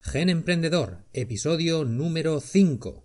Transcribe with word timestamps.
Gen 0.00 0.28
Emprendedor, 0.30 1.04
episodio 1.12 1.84
número 1.84 2.40
5. 2.40 3.04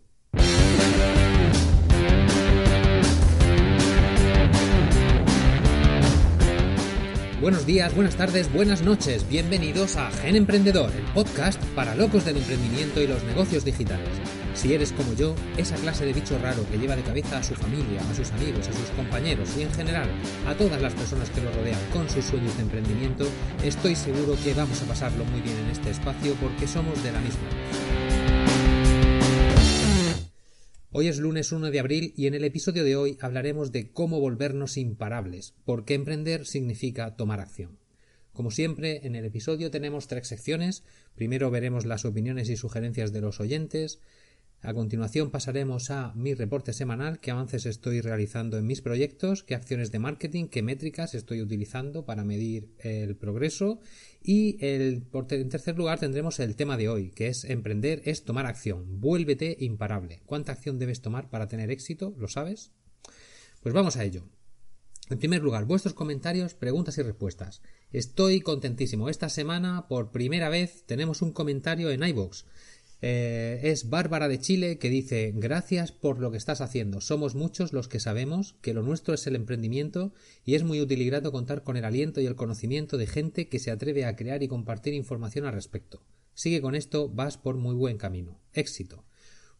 Buenos 7.41 7.65
días, 7.65 7.95
buenas 7.95 8.15
tardes, 8.15 8.53
buenas 8.53 8.83
noches. 8.83 9.27
Bienvenidos 9.27 9.97
a 9.97 10.11
Gen 10.11 10.35
Emprendedor, 10.35 10.91
el 10.91 11.05
podcast 11.13 11.61
para 11.75 11.95
locos 11.95 12.23
del 12.23 12.37
emprendimiento 12.37 13.01
y 13.01 13.07
los 13.07 13.23
negocios 13.23 13.65
digitales. 13.65 14.07
Si 14.53 14.73
eres 14.73 14.91
como 14.91 15.13
yo, 15.13 15.35
esa 15.57 15.75
clase 15.77 16.05
de 16.05 16.13
bicho 16.13 16.37
raro 16.37 16.67
que 16.69 16.77
lleva 16.77 16.95
de 16.95 17.03
cabeza 17.03 17.37
a 17.37 17.43
su 17.43 17.55
familia, 17.55 18.01
a 18.01 18.13
sus 18.13 18.31
amigos, 18.31 18.67
a 18.67 18.73
sus 18.73 18.89
compañeros 18.91 19.49
y 19.57 19.63
en 19.63 19.71
general 19.71 20.09
a 20.45 20.55
todas 20.55 20.81
las 20.81 20.93
personas 20.93 21.29
que 21.29 21.41
lo 21.41 21.51
rodean 21.51 21.79
con 21.93 22.09
sus 22.09 22.25
sueños 22.25 22.55
de 22.57 22.63
emprendimiento, 22.63 23.25
estoy 23.63 23.95
seguro 23.95 24.35
que 24.43 24.53
vamos 24.53 24.81
a 24.81 24.85
pasarlo 24.85 25.23
muy 25.25 25.41
bien 25.41 25.57
en 25.57 25.71
este 25.71 25.89
espacio 25.89 26.35
porque 26.35 26.67
somos 26.67 27.01
de 27.03 27.11
la 27.11 27.21
misma. 27.21 27.47
Hoy 30.93 31.07
es 31.07 31.19
lunes 31.19 31.53
1 31.53 31.71
de 31.71 31.79
abril 31.79 32.13
y 32.17 32.27
en 32.27 32.33
el 32.33 32.43
episodio 32.43 32.83
de 32.83 32.97
hoy 32.97 33.17
hablaremos 33.21 33.71
de 33.71 33.91
cómo 33.91 34.19
volvernos 34.19 34.75
imparables, 34.75 35.53
porque 35.63 35.93
emprender 35.93 36.45
significa 36.45 37.15
tomar 37.15 37.39
acción. 37.39 37.79
Como 38.33 38.51
siempre, 38.51 39.05
en 39.05 39.15
el 39.15 39.25
episodio 39.25 39.71
tenemos 39.71 40.07
tres 40.07 40.27
secciones. 40.27 40.83
Primero 41.15 41.51
veremos 41.51 41.85
las 41.85 42.05
opiniones 42.05 42.49
y 42.49 42.57
sugerencias 42.57 43.11
de 43.13 43.21
los 43.21 43.39
oyentes. 43.39 43.99
A 44.63 44.75
continuación 44.75 45.31
pasaremos 45.31 45.89
a 45.89 46.13
mi 46.13 46.35
reporte 46.35 46.71
semanal, 46.71 47.19
qué 47.19 47.31
avances 47.31 47.65
estoy 47.65 47.99
realizando 47.99 48.59
en 48.59 48.67
mis 48.67 48.81
proyectos, 48.81 49.41
qué 49.41 49.55
acciones 49.55 49.91
de 49.91 49.97
marketing, 49.97 50.49
qué 50.49 50.61
métricas 50.61 51.15
estoy 51.15 51.41
utilizando 51.41 52.05
para 52.05 52.23
medir 52.23 52.69
el 52.77 53.15
progreso 53.15 53.79
y 54.21 54.57
en 54.63 55.49
tercer 55.49 55.75
lugar 55.75 55.99
tendremos 55.99 56.39
el 56.39 56.55
tema 56.55 56.77
de 56.77 56.89
hoy, 56.89 57.09
que 57.09 57.25
es 57.27 57.43
emprender 57.43 58.03
es 58.05 58.23
tomar 58.23 58.45
acción, 58.45 59.01
vuélvete 59.01 59.57
imparable. 59.59 60.21
¿Cuánta 60.27 60.51
acción 60.51 60.77
debes 60.77 61.01
tomar 61.01 61.31
para 61.31 61.47
tener 61.47 61.71
éxito? 61.71 62.13
¿Lo 62.19 62.27
sabes? 62.27 62.71
Pues 63.61 63.73
vamos 63.73 63.97
a 63.97 64.03
ello. 64.03 64.25
En 65.09 65.17
primer 65.17 65.41
lugar, 65.41 65.65
vuestros 65.65 65.93
comentarios, 65.93 66.53
preguntas 66.53 66.97
y 66.97 67.01
respuestas. 67.01 67.61
Estoy 67.91 68.39
contentísimo. 68.39 69.09
Esta 69.09 69.27
semana, 69.27 69.87
por 69.89 70.11
primera 70.11 70.47
vez, 70.47 70.85
tenemos 70.85 71.21
un 71.21 71.33
comentario 71.33 71.91
en 71.91 72.01
iVoox. 72.01 72.45
Eh, 73.03 73.59
es 73.63 73.89
Bárbara 73.89 74.27
de 74.27 74.39
Chile 74.39 74.77
que 74.77 74.89
dice 74.89 75.33
gracias 75.35 75.91
por 75.91 76.19
lo 76.19 76.29
que 76.29 76.37
estás 76.37 76.61
haciendo. 76.61 77.01
Somos 77.01 77.33
muchos 77.33 77.73
los 77.73 77.87
que 77.87 77.99
sabemos 77.99 78.55
que 78.61 78.75
lo 78.75 78.83
nuestro 78.83 79.15
es 79.15 79.25
el 79.25 79.35
emprendimiento 79.35 80.13
y 80.45 80.53
es 80.53 80.63
muy 80.63 80.79
útil 80.81 81.01
y 81.01 81.07
grato 81.07 81.31
contar 81.31 81.63
con 81.63 81.77
el 81.77 81.85
aliento 81.85 82.21
y 82.21 82.27
el 82.27 82.35
conocimiento 82.35 82.97
de 82.97 83.07
gente 83.07 83.47
que 83.47 83.57
se 83.57 83.71
atreve 83.71 84.05
a 84.05 84.15
crear 84.15 84.43
y 84.43 84.47
compartir 84.47 84.93
información 84.93 85.45
al 85.45 85.53
respecto. 85.53 86.03
Sigue 86.35 86.61
con 86.61 86.75
esto, 86.75 87.09
vas 87.09 87.37
por 87.37 87.57
muy 87.57 87.73
buen 87.73 87.97
camino. 87.97 88.39
Éxito. 88.53 89.03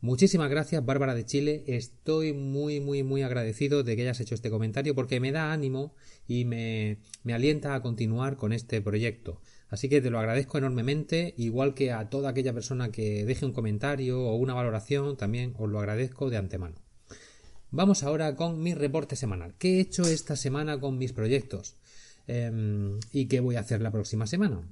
Muchísimas 0.01 0.49
gracias, 0.49 0.83
Bárbara 0.83 1.13
de 1.13 1.25
Chile. 1.25 1.63
Estoy 1.67 2.33
muy, 2.33 2.79
muy, 2.79 3.03
muy 3.03 3.21
agradecido 3.21 3.83
de 3.83 3.95
que 3.95 4.01
hayas 4.01 4.19
hecho 4.19 4.33
este 4.33 4.49
comentario 4.49 4.95
porque 4.95 5.19
me 5.19 5.31
da 5.31 5.51
ánimo 5.51 5.93
y 6.27 6.45
me, 6.45 6.97
me 7.23 7.33
alienta 7.33 7.75
a 7.75 7.81
continuar 7.81 8.35
con 8.35 8.51
este 8.51 8.81
proyecto. 8.81 9.41
Así 9.71 9.87
que 9.87 10.01
te 10.01 10.09
lo 10.09 10.19
agradezco 10.19 10.57
enormemente, 10.57 11.33
igual 11.37 11.73
que 11.73 11.93
a 11.93 12.09
toda 12.09 12.29
aquella 12.29 12.53
persona 12.53 12.91
que 12.91 13.25
deje 13.25 13.45
un 13.45 13.53
comentario 13.53 14.21
o 14.21 14.35
una 14.35 14.53
valoración, 14.53 15.15
también 15.15 15.55
os 15.57 15.69
lo 15.69 15.79
agradezco 15.79 16.29
de 16.29 16.35
antemano. 16.35 16.75
Vamos 17.71 18.03
ahora 18.03 18.35
con 18.35 18.61
mi 18.61 18.73
reporte 18.73 19.15
semanal. 19.15 19.55
¿Qué 19.57 19.77
he 19.77 19.79
hecho 19.79 20.03
esta 20.03 20.35
semana 20.35 20.77
con 20.81 20.97
mis 20.97 21.13
proyectos? 21.13 21.77
Em, 22.27 22.99
¿Y 23.13 23.27
qué 23.27 23.39
voy 23.39 23.55
a 23.55 23.61
hacer 23.61 23.81
la 23.81 23.91
próxima 23.91 24.27
semana? 24.27 24.67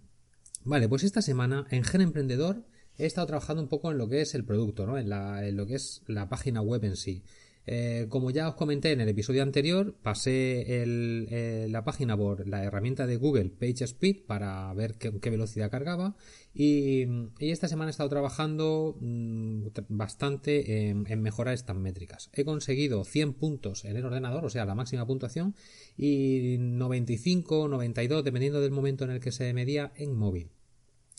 Vale, 0.66 0.90
pues 0.90 1.04
esta 1.06 1.22
semana 1.22 1.66
en 1.72 1.86
Gen 1.86 2.02
Emprendedor 2.02 2.66
he 2.98 3.06
estado 3.06 3.28
trabajando 3.28 3.64
un 3.64 3.70
poco 3.70 3.92
en 3.92 3.98
lo 3.98 4.10
que 4.10 4.20
es 4.20 4.36
el 4.36 4.44
producto, 4.44 4.86
¿no? 4.86 4.98
en, 4.98 5.10
en 5.14 5.56
lo 5.56 5.66
que 5.66 5.76
es 5.76 6.02
la 6.08 6.28
página 6.28 6.62
web 6.62 6.84
en 6.84 6.98
sí. 6.98 7.24
Eh, 7.66 8.08
como 8.10 8.32
ya 8.32 8.50
os 8.50 8.56
comenté 8.56 8.92
en 8.92 9.02
el 9.02 9.10
episodio 9.10 9.44
anterior, 9.44 9.96
pasé 10.02 10.66
eh, 10.68 11.68
la 11.70 11.84
página 11.84 12.18
por 12.18 12.48
la 12.48 12.64
herramienta 12.64 13.06
de 13.06 13.18
Google 13.18 13.52
PageSpeed 13.52 14.26
para 14.26 14.74
ver 14.74 14.96
qué, 14.96 15.30
velocidad 15.30 15.70
cargaba 15.70 16.16
y, 16.54 17.06
esta 17.40 17.68
semana 17.68 17.90
he 17.90 17.92
estado 17.92 18.10
trabajando 18.10 18.98
mm, 19.00 19.68
bastante 19.90 20.90
en, 20.90 21.22
mejorar 21.22 21.54
estas 21.54 21.76
métricas. 21.76 22.32
He 22.34 22.44
conseguido 22.44 23.04
100 23.04 23.34
puntos 23.34 23.86
en 23.86 23.98
el 23.98 24.06
ordenador, 24.06 24.46
o 24.46 24.50
sea, 24.50 24.66
la 24.66 24.74
máxima 24.74 25.06
puntuación, 25.06 25.54
y 25.96 26.58
95, 26.60 27.68
92, 27.68 28.24
dependiendo 28.24 28.62
del 28.62 28.72
momento 28.72 29.04
en 29.04 29.12
el 29.12 29.20
que 29.20 29.32
se 29.32 29.54
medía, 29.54 29.92
en 29.96 30.16
móvil. 30.16 30.50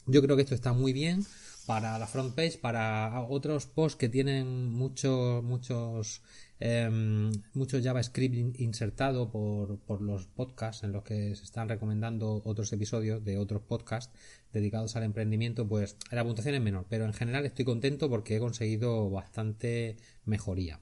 Yo 0.07 0.23
creo 0.23 0.35
que 0.35 0.43
esto 0.43 0.55
está 0.55 0.73
muy 0.73 0.93
bien 0.93 1.25
para 1.71 2.01
la 2.01 2.09
front 2.09 2.35
page, 2.35 2.59
para 2.59 3.21
otros 3.29 3.67
posts 3.67 3.97
que 3.97 4.09
tienen 4.09 4.73
muchos 4.73 5.41
muchos 5.45 6.21
em, 6.59 7.31
mucho 7.55 7.81
JavaScript 7.81 8.59
insertado 8.59 9.31
por, 9.31 9.79
por, 9.79 10.03
los 10.03 10.27
podcasts 10.27 10.83
en 10.83 10.91
los 10.91 11.05
que 11.05 11.37
se 11.37 11.45
están 11.45 11.69
recomendando 11.69 12.43
otros 12.45 12.73
episodios 12.73 13.25
de 13.25 13.39
otros 13.39 13.63
podcasts 13.63 14.13
dedicados 14.53 14.97
al 14.97 15.05
emprendimiento, 15.05 15.69
pues 15.69 15.97
la 16.11 16.25
puntuación 16.25 16.57
es 16.57 16.61
menor, 16.61 16.87
pero 16.89 17.05
en 17.05 17.13
general 17.13 17.47
estoy 17.47 17.65
contento 17.65 18.11
porque 18.11 18.35
he 18.35 18.41
conseguido 18.41 19.09
bastante 19.09 19.97
mejoría. 20.25 20.81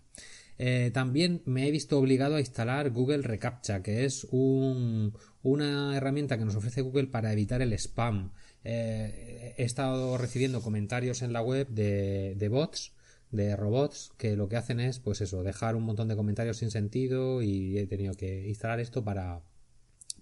Eh, 0.57 0.91
también 0.95 1.43
me 1.45 1.69
he 1.69 1.71
visto 1.71 1.99
obligado 1.99 2.37
a 2.37 2.41
instalar 2.41 2.91
Google 2.91 3.23
Recaptcha, 3.23 3.83
que 3.83 4.07
es 4.07 4.27
un, 4.31 5.13
una 5.43 5.95
herramienta 5.95 6.39
que 6.39 6.47
nos 6.47 6.57
ofrece 6.57 6.81
Google 6.81 7.09
para 7.09 7.31
evitar 7.31 7.61
el 7.61 7.75
spam. 7.75 8.33
Eh, 8.65 9.55
he 9.57 9.65
estado 9.65 10.19
recibiendo 10.19 10.61
comentarios 10.63 11.23
en 11.23 11.33
la 11.33 11.43
web 11.43 11.69
de, 11.69 12.49
bots, 12.51 12.93
de 13.31 13.57
robots, 13.57 14.13
que 14.19 14.37
lo 14.37 14.49
que 14.49 14.57
hacen 14.57 14.81
es, 14.81 14.99
pues 15.01 15.21
eso, 15.21 15.43
dejar 15.43 15.77
un 15.77 15.85
montón 15.85 16.09
de 16.09 16.17
comentarios 16.17 16.59
sin 16.59 16.71
sentido 16.71 17.43
y 17.43 17.79
he 17.79 17.87
tenido 17.87 18.15
que 18.15 18.49
instalar 18.49 18.81
esto 18.81 19.05
para, 19.05 19.43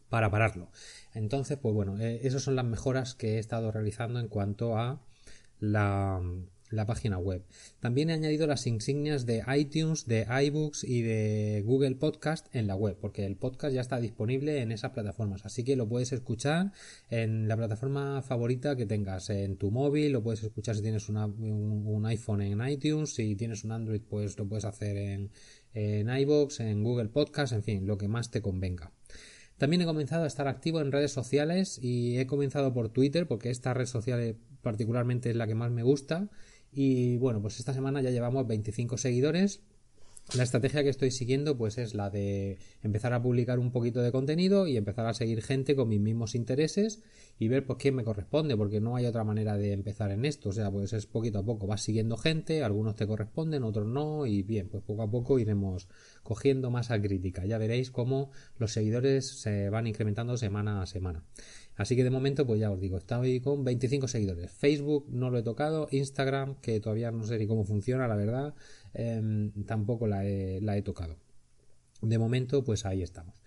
para 0.08 0.30
pararlo. 0.30 0.70
Entonces, 1.14 1.58
pues 1.58 1.74
bueno, 1.74 1.98
eh, 2.00 2.20
esas 2.22 2.42
son 2.42 2.56
las 2.56 2.64
mejoras 2.64 3.14
que 3.14 3.36
he 3.36 3.38
estado 3.38 3.72
realizando 3.72 4.20
en 4.20 4.28
cuanto 4.28 4.78
a 4.78 5.00
la, 5.58 6.20
la 6.70 6.86
página 6.86 7.18
web. 7.18 7.44
También 7.80 8.10
he 8.10 8.14
añadido 8.14 8.46
las 8.46 8.66
insignias 8.66 9.26
de 9.26 9.42
iTunes, 9.56 10.06
de 10.06 10.26
iBooks 10.44 10.84
y 10.84 11.02
de 11.02 11.62
Google 11.64 11.96
Podcast 11.96 12.54
en 12.54 12.66
la 12.66 12.74
web, 12.74 12.96
porque 13.00 13.24
el 13.24 13.36
podcast 13.36 13.74
ya 13.74 13.80
está 13.80 14.00
disponible 14.00 14.60
en 14.60 14.72
esas 14.72 14.92
plataformas, 14.92 15.44
así 15.44 15.64
que 15.64 15.76
lo 15.76 15.88
puedes 15.88 16.12
escuchar 16.12 16.72
en 17.10 17.48
la 17.48 17.56
plataforma 17.56 18.22
favorita 18.22 18.76
que 18.76 18.86
tengas, 18.86 19.30
en 19.30 19.56
tu 19.56 19.70
móvil, 19.70 20.12
lo 20.12 20.22
puedes 20.22 20.42
escuchar 20.42 20.76
si 20.76 20.82
tienes 20.82 21.08
un, 21.08 22.06
iPhone 22.06 22.42
en 22.42 22.68
iTunes, 22.68 23.14
si 23.14 23.36
tienes 23.36 23.64
un 23.64 23.72
Android 23.72 24.02
pues 24.08 24.38
lo 24.38 24.48
puedes 24.48 24.64
hacer 24.64 24.96
en, 24.96 25.30
en 25.74 26.08
iBooks, 26.08 26.60
en 26.60 26.82
Google 26.82 27.08
Podcast, 27.08 27.52
en 27.52 27.62
fin, 27.62 27.86
lo 27.86 27.98
que 27.98 28.08
más 28.08 28.30
te 28.30 28.42
convenga. 28.42 28.92
También 29.58 29.80
he 29.80 29.86
comenzado 29.86 30.24
a 30.24 30.26
estar 30.26 30.48
activo 30.48 30.80
en 30.80 30.92
redes 30.92 31.12
sociales 31.12 31.78
y 31.80 32.18
he 32.18 32.26
comenzado 32.26 32.74
por 32.74 32.90
Twitter 32.90 33.26
porque 33.26 33.48
esta 33.48 33.72
red 33.72 33.86
social 33.86 34.36
particularmente 34.60 35.30
es 35.30 35.36
la 35.36 35.46
que 35.46 35.54
más 35.54 35.70
me 35.70 35.82
gusta 35.82 36.28
y 36.76 37.16
bueno, 37.16 37.40
pues 37.40 37.58
esta 37.58 37.72
semana 37.72 38.02
ya 38.02 38.10
llevamos 38.10 38.46
25 38.46 38.98
seguidores. 38.98 39.62
La 40.34 40.42
estrategia 40.42 40.82
que 40.82 40.90
estoy 40.90 41.10
siguiendo 41.10 41.56
pues 41.56 41.78
es 41.78 41.94
la 41.94 42.10
de 42.10 42.58
empezar 42.82 43.14
a 43.14 43.22
publicar 43.22 43.58
un 43.60 43.70
poquito 43.70 44.02
de 44.02 44.12
contenido 44.12 44.66
y 44.66 44.76
empezar 44.76 45.06
a 45.06 45.14
seguir 45.14 45.40
gente 45.40 45.74
con 45.74 45.88
mis 45.88 46.00
mismos 46.00 46.34
intereses 46.34 47.02
y 47.38 47.48
ver 47.48 47.64
pues 47.64 47.78
quién 47.78 47.94
me 47.94 48.04
corresponde, 48.04 48.56
porque 48.58 48.80
no 48.80 48.96
hay 48.96 49.06
otra 49.06 49.24
manera 49.24 49.56
de 49.56 49.72
empezar 49.72 50.10
en 50.10 50.24
esto, 50.24 50.48
o 50.50 50.52
sea, 50.52 50.70
pues 50.70 50.92
es 50.92 51.06
poquito 51.06 51.38
a 51.38 51.44
poco, 51.44 51.66
vas 51.66 51.82
siguiendo 51.82 52.16
gente, 52.16 52.62
algunos 52.62 52.96
te 52.96 53.06
corresponden, 53.06 53.62
otros 53.62 53.86
no 53.86 54.26
y 54.26 54.42
bien, 54.42 54.68
pues 54.68 54.82
poco 54.82 55.02
a 55.02 55.10
poco 55.10 55.38
iremos 55.38 55.88
cogiendo 56.22 56.70
masa 56.70 57.00
crítica. 57.00 57.46
Ya 57.46 57.56
veréis 57.56 57.90
cómo 57.90 58.32
los 58.58 58.72
seguidores 58.72 59.40
se 59.40 59.70
van 59.70 59.86
incrementando 59.86 60.36
semana 60.36 60.82
a 60.82 60.86
semana. 60.86 61.24
Así 61.76 61.94
que 61.94 62.04
de 62.04 62.10
momento, 62.10 62.46
pues 62.46 62.58
ya 62.58 62.70
os 62.70 62.80
digo, 62.80 62.96
estoy 62.96 63.40
con 63.40 63.64
25 63.64 64.08
seguidores. 64.08 64.50
Facebook 64.50 65.06
no 65.10 65.30
lo 65.30 65.38
he 65.38 65.42
tocado, 65.42 65.88
Instagram, 65.90 66.56
que 66.60 66.80
todavía 66.80 67.10
no 67.10 67.24
sé 67.24 67.38
ni 67.38 67.46
cómo 67.46 67.64
funciona, 67.64 68.08
la 68.08 68.16
verdad, 68.16 68.54
em, 68.94 69.52
tampoco 69.64 70.06
la 70.06 70.24
he, 70.24 70.60
la 70.62 70.76
he 70.76 70.82
tocado. 70.82 71.16
De 72.00 72.18
momento, 72.18 72.64
pues 72.64 72.86
ahí 72.86 73.02
estamos. 73.02 73.42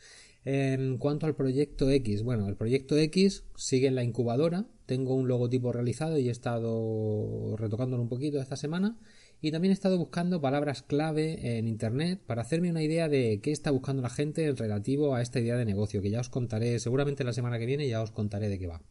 En 0.46 0.98
cuanto 0.98 1.26
al 1.26 1.36
proyecto 1.36 1.90
X, 1.90 2.24
bueno, 2.24 2.48
el 2.48 2.56
proyecto 2.56 2.98
X 2.98 3.44
sigue 3.56 3.88
en 3.88 3.96
la 3.96 4.04
incubadora, 4.04 4.66
tengo 4.86 5.14
un 5.14 5.28
logotipo 5.28 5.72
realizado 5.72 6.18
y 6.18 6.30
he 6.30 6.32
estado 6.32 7.56
retocándolo 7.58 8.02
un 8.02 8.10
poquito 8.10 8.40
esta 8.40 8.56
semana. 8.56 8.98
Y 9.42 9.52
también 9.52 9.72
he 9.72 9.74
estado 9.74 9.98
buscando 9.98 10.42
palabras 10.42 10.82
clave 10.82 11.58
en 11.58 11.68
internet 11.68 12.20
para 12.26 12.42
hacerme 12.42 12.70
una 12.70 12.84
idea 12.84 13.08
de 13.08 13.40
qué 13.42 13.52
está 13.52 13.72
buscando 13.72 14.02
la 14.02 14.10
gente 14.10 14.52
relativo 14.52 15.16
a 15.16 15.22
esta 15.22 15.40
idea 15.40 15.56
de 15.56 15.64
negocio, 15.64 16.02
que 16.02 16.10
ya 16.10 16.20
os 16.20 16.30
contaré, 16.30 16.78
seguramente 16.80 17.24
la 17.24 17.32
semana 17.32 17.58
que 17.58 17.66
viene 17.66 17.88
ya 17.88 18.02
os 18.02 18.12
contaré 18.12 18.50
de 18.50 18.60
qué 18.60 18.68
va. 18.68 18.82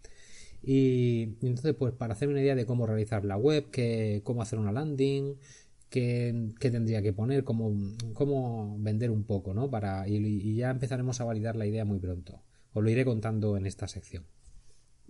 Y 0.62 1.34
entonces, 1.42 1.74
pues 1.74 1.92
para 1.92 2.14
hacerme 2.14 2.34
una 2.34 2.42
idea 2.42 2.54
de 2.54 2.66
cómo 2.66 2.86
realizar 2.86 3.24
la 3.24 3.36
web, 3.36 3.70
que, 3.70 4.22
cómo 4.24 4.40
hacer 4.40 4.58
una 4.58 4.72
landing, 4.72 5.36
qué, 5.90 6.52
tendría 6.58 7.02
que 7.02 7.12
poner, 7.12 7.44
cómo, 7.44 7.72
cómo, 8.14 8.76
vender 8.78 9.10
un 9.10 9.24
poco, 9.24 9.54
¿no? 9.54 9.70
Para, 9.70 10.08
y, 10.08 10.54
ya 10.56 10.70
empezaremos 10.70 11.20
a 11.20 11.24
validar 11.24 11.56
la 11.56 11.66
idea 11.66 11.84
muy 11.84 11.98
pronto. 11.98 12.42
Os 12.72 12.82
lo 12.82 12.90
iré 12.90 13.04
contando 13.04 13.56
en 13.56 13.66
esta 13.66 13.88
sección. 13.88 14.24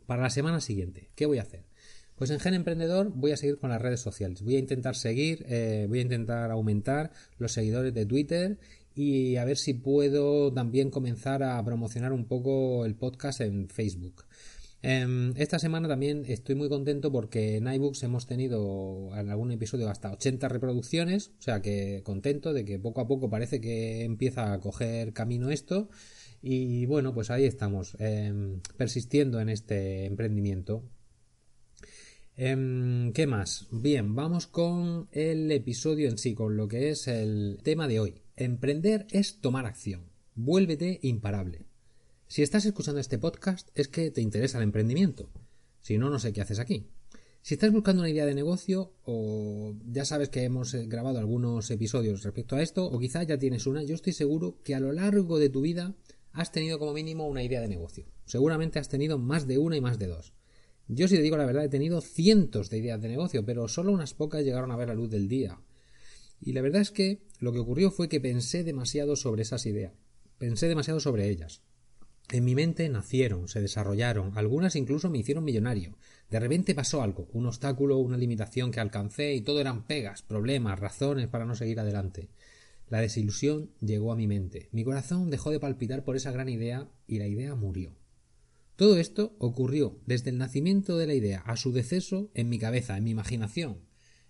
Para 0.07 0.23
la 0.23 0.31
semana 0.31 0.61
siguiente, 0.61 1.11
¿qué 1.15 1.27
voy 1.27 1.39
a 1.39 1.43
hacer? 1.43 1.68
Pues 2.19 2.31
en 2.31 2.41
Gen 2.41 2.55
Emprendedor 2.55 3.13
voy 3.15 3.31
a 3.31 3.37
seguir 3.37 3.59
con 3.59 3.71
las 3.71 3.81
redes 3.81 4.01
sociales. 4.01 4.43
Voy 4.43 4.57
a 4.57 4.59
intentar 4.59 4.97
seguir, 4.97 5.47
eh, 5.49 5.87
voy 5.89 6.01
a 6.01 6.03
intentar 6.03 6.51
aumentar 6.51 7.13
los 7.39 7.53
seguidores 7.53 7.95
de 7.95 8.07
Twitter 8.07 8.59
y 8.93 9.37
a 9.37 9.45
ver 9.45 9.57
si 9.57 9.75
puedo 9.75 10.53
también 10.53 10.91
comenzar 10.91 11.45
a 11.45 11.65
promocionar 11.65 12.13
un 12.13 12.25
poco 12.25 12.85
el 12.85 12.97
podcast 12.97 13.41
en 13.41 13.69
Facebook. 13.69 14.25
Em, 14.83 15.33
esta 15.37 15.61
semana 15.61 15.87
también 15.87 16.25
estoy 16.27 16.57
muy 16.57 16.69
contento 16.69 17.13
porque 17.13 17.57
en 17.57 17.73
iBooks 17.73 18.03
hemos 18.03 18.27
tenido 18.27 19.11
en 19.17 19.31
algún 19.31 19.53
episodio 19.53 19.89
hasta 19.89 20.11
80 20.13 20.49
reproducciones, 20.49 21.33
o 21.39 21.43
sea 21.43 21.63
que 21.63 22.03
contento 22.05 22.53
de 22.53 22.65
que 22.65 22.81
poco 22.81 23.01
a 23.01 23.07
poco 23.07 23.31
parece 23.31 23.61
que 23.61 24.03
empieza 24.03 24.53
a 24.53 24.61
coger 24.61 25.13
camino 25.13 25.51
esto 25.51 25.89
y 26.43 26.85
bueno, 26.87 27.15
pues 27.15 27.31
ahí 27.31 27.45
estamos, 27.45 27.97
em, 28.01 28.61
persistiendo 28.77 29.41
en 29.41 29.49
este 29.51 30.05
emprendimiento. 30.07 30.83
Em, 32.41 33.13
¿Qué 33.15 33.27
más? 33.27 33.67
Bien, 33.73 34.15
vamos 34.15 34.47
con 34.47 35.09
el 35.11 35.51
episodio 35.51 36.09
en 36.09 36.19
sí, 36.19 36.35
con 36.37 36.57
lo 36.57 36.69
que 36.69 36.91
es 36.91 37.09
el 37.09 37.59
tema 37.65 37.89
de 37.89 37.99
hoy. 37.99 38.23
Emprender 38.37 39.09
es 39.11 39.41
tomar 39.41 39.67
acción. 39.67 40.05
Vuélvete 40.37 41.01
imparable. 41.03 41.67
Si 42.29 42.45
estás 42.45 42.65
escuchando 42.65 43.01
este 43.01 43.19
podcast 43.19 43.71
es 43.75 43.89
que 43.89 44.13
te 44.13 44.21
interesa 44.21 44.59
el 44.59 44.63
emprendimiento. 44.63 45.29
Si 45.83 45.99
no, 45.99 46.11
no 46.11 46.21
sé 46.21 46.33
qué 46.33 46.41
haces 46.41 46.61
aquí. 46.61 46.87
Si 47.43 47.55
estás 47.55 47.73
buscando 47.73 48.03
una 48.03 48.11
idea 48.11 48.25
de 48.25 48.37
negocio 48.37 48.93
o 49.03 49.75
ya 49.91 50.05
sabes 50.05 50.29
que 50.29 50.45
hemos 50.45 50.75
eh, 50.75 50.87
grabado 50.87 51.19
algunos 51.19 51.69
episodios 51.73 52.23
respecto 52.23 52.55
a 52.55 52.63
esto 52.63 52.85
o 52.85 53.01
quizá 53.01 53.25
ya 53.25 53.41
tienes 53.41 53.67
una, 53.67 53.83
yo 53.83 53.97
estoy 53.97 54.13
seguro 54.13 54.63
que 54.63 54.77
a 54.77 54.81
lo 54.81 54.93
largo 54.93 55.41
de 55.41 55.49
tu 55.49 55.61
vida 55.61 55.97
has 56.31 56.53
tenido 56.53 56.79
como 56.79 56.93
mínimo 56.93 57.27
una 57.27 57.43
idea 57.43 57.61
de 57.61 57.67
negocio. 57.67 58.07
Seguramente 58.27 58.79
has 58.79 58.89
tenido 58.89 59.19
más 59.19 59.49
de 59.49 59.59
una 59.59 59.77
y 59.77 59.81
más 59.81 59.99
de 59.99 60.07
dos. 60.07 60.38
Yo 60.89 61.07
si 61.07 61.17
te 61.17 61.23
digo 61.23 61.37
la 61.37 61.45
verdad 61.45 61.65
he 61.65 61.69
tenido 61.69 62.01
cientos 62.01 62.71
de 62.71 62.79
ideas 62.79 63.01
de 63.01 63.09
negocio, 63.09 63.45
pero 63.45 63.69
solo 63.69 63.93
unas 63.93 64.15
pocas 64.15 64.43
llegaron 64.43 64.73
a 64.73 64.77
ver 64.77 64.89
la 64.89 64.95
luz 64.95 65.11
del 65.11 65.29
día. 65.29 65.61
Y 66.41 66.53
la 66.53 66.63
verdad 66.63 66.81
es 66.81 66.91
que 66.91 67.23
lo 67.41 67.53
que 67.53 67.59
ocurrió 67.59 67.91
fue 67.91 68.09
que 68.09 68.21
pensé 68.21 68.65
demasiado 68.65 69.15
sobre 69.15 69.43
esas 69.43 69.67
ideas. 69.67 69.93
Pensé 70.39 70.67
demasiado 70.67 71.01
sobre 71.01 71.29
ellas. 71.29 71.63
En 72.31 72.45
mi 72.45 72.55
mente 72.55 72.89
nacieron, 72.89 73.49
se 73.49 73.61
desarrollaron, 73.61 74.37
algunas 74.37 74.77
incluso 74.77 75.11
me 75.11 75.19
hicieron 75.19 75.45
millonario. 75.45 75.97
De 76.31 76.39
repente 76.39 76.75
pasó 76.75 77.03
algo, 77.03 77.29
un 77.33 77.47
obstáculo, 77.47 77.99
una 77.99 78.19
limitación 78.19 78.71
que 78.71 78.81
alcancé 78.81 79.35
y 79.35 79.41
todo 79.41 79.61
eran 79.61 79.87
pegas, 79.87 80.23
problemas, 80.23 80.79
razones 80.79 81.29
para 81.29 81.45
no 81.47 81.55
seguir 81.55 81.81
adelante. 81.81 82.29
La 82.89 83.01
desilusión 83.01 83.71
llegó 83.81 84.13
a 84.13 84.17
mi 84.17 84.27
mente. 84.27 84.69
Mi 84.73 84.85
corazón 84.85 85.31
dejó 85.31 85.51
de 85.51 85.61
palpitar 85.61 86.05
por 86.05 86.17
esa 86.17 86.31
gran 86.31 86.49
idea 86.49 86.89
y 87.07 87.19
la 87.19 87.27
idea 87.27 87.55
murió. 87.55 87.95
Todo 88.79 88.97
esto 88.97 89.35
ocurrió 89.39 90.01
desde 90.07 90.31
el 90.31 90.39
nacimiento 90.39 90.97
de 90.97 91.07
la 91.07 91.15
idea 91.15 91.41
a 91.41 91.59
su 91.59 91.73
deceso 91.73 92.31
en 92.33 92.49
mi 92.49 92.59
cabeza, 92.59 92.97
en 92.97 93.05
mi 93.05 93.11
imaginación, 93.11 93.81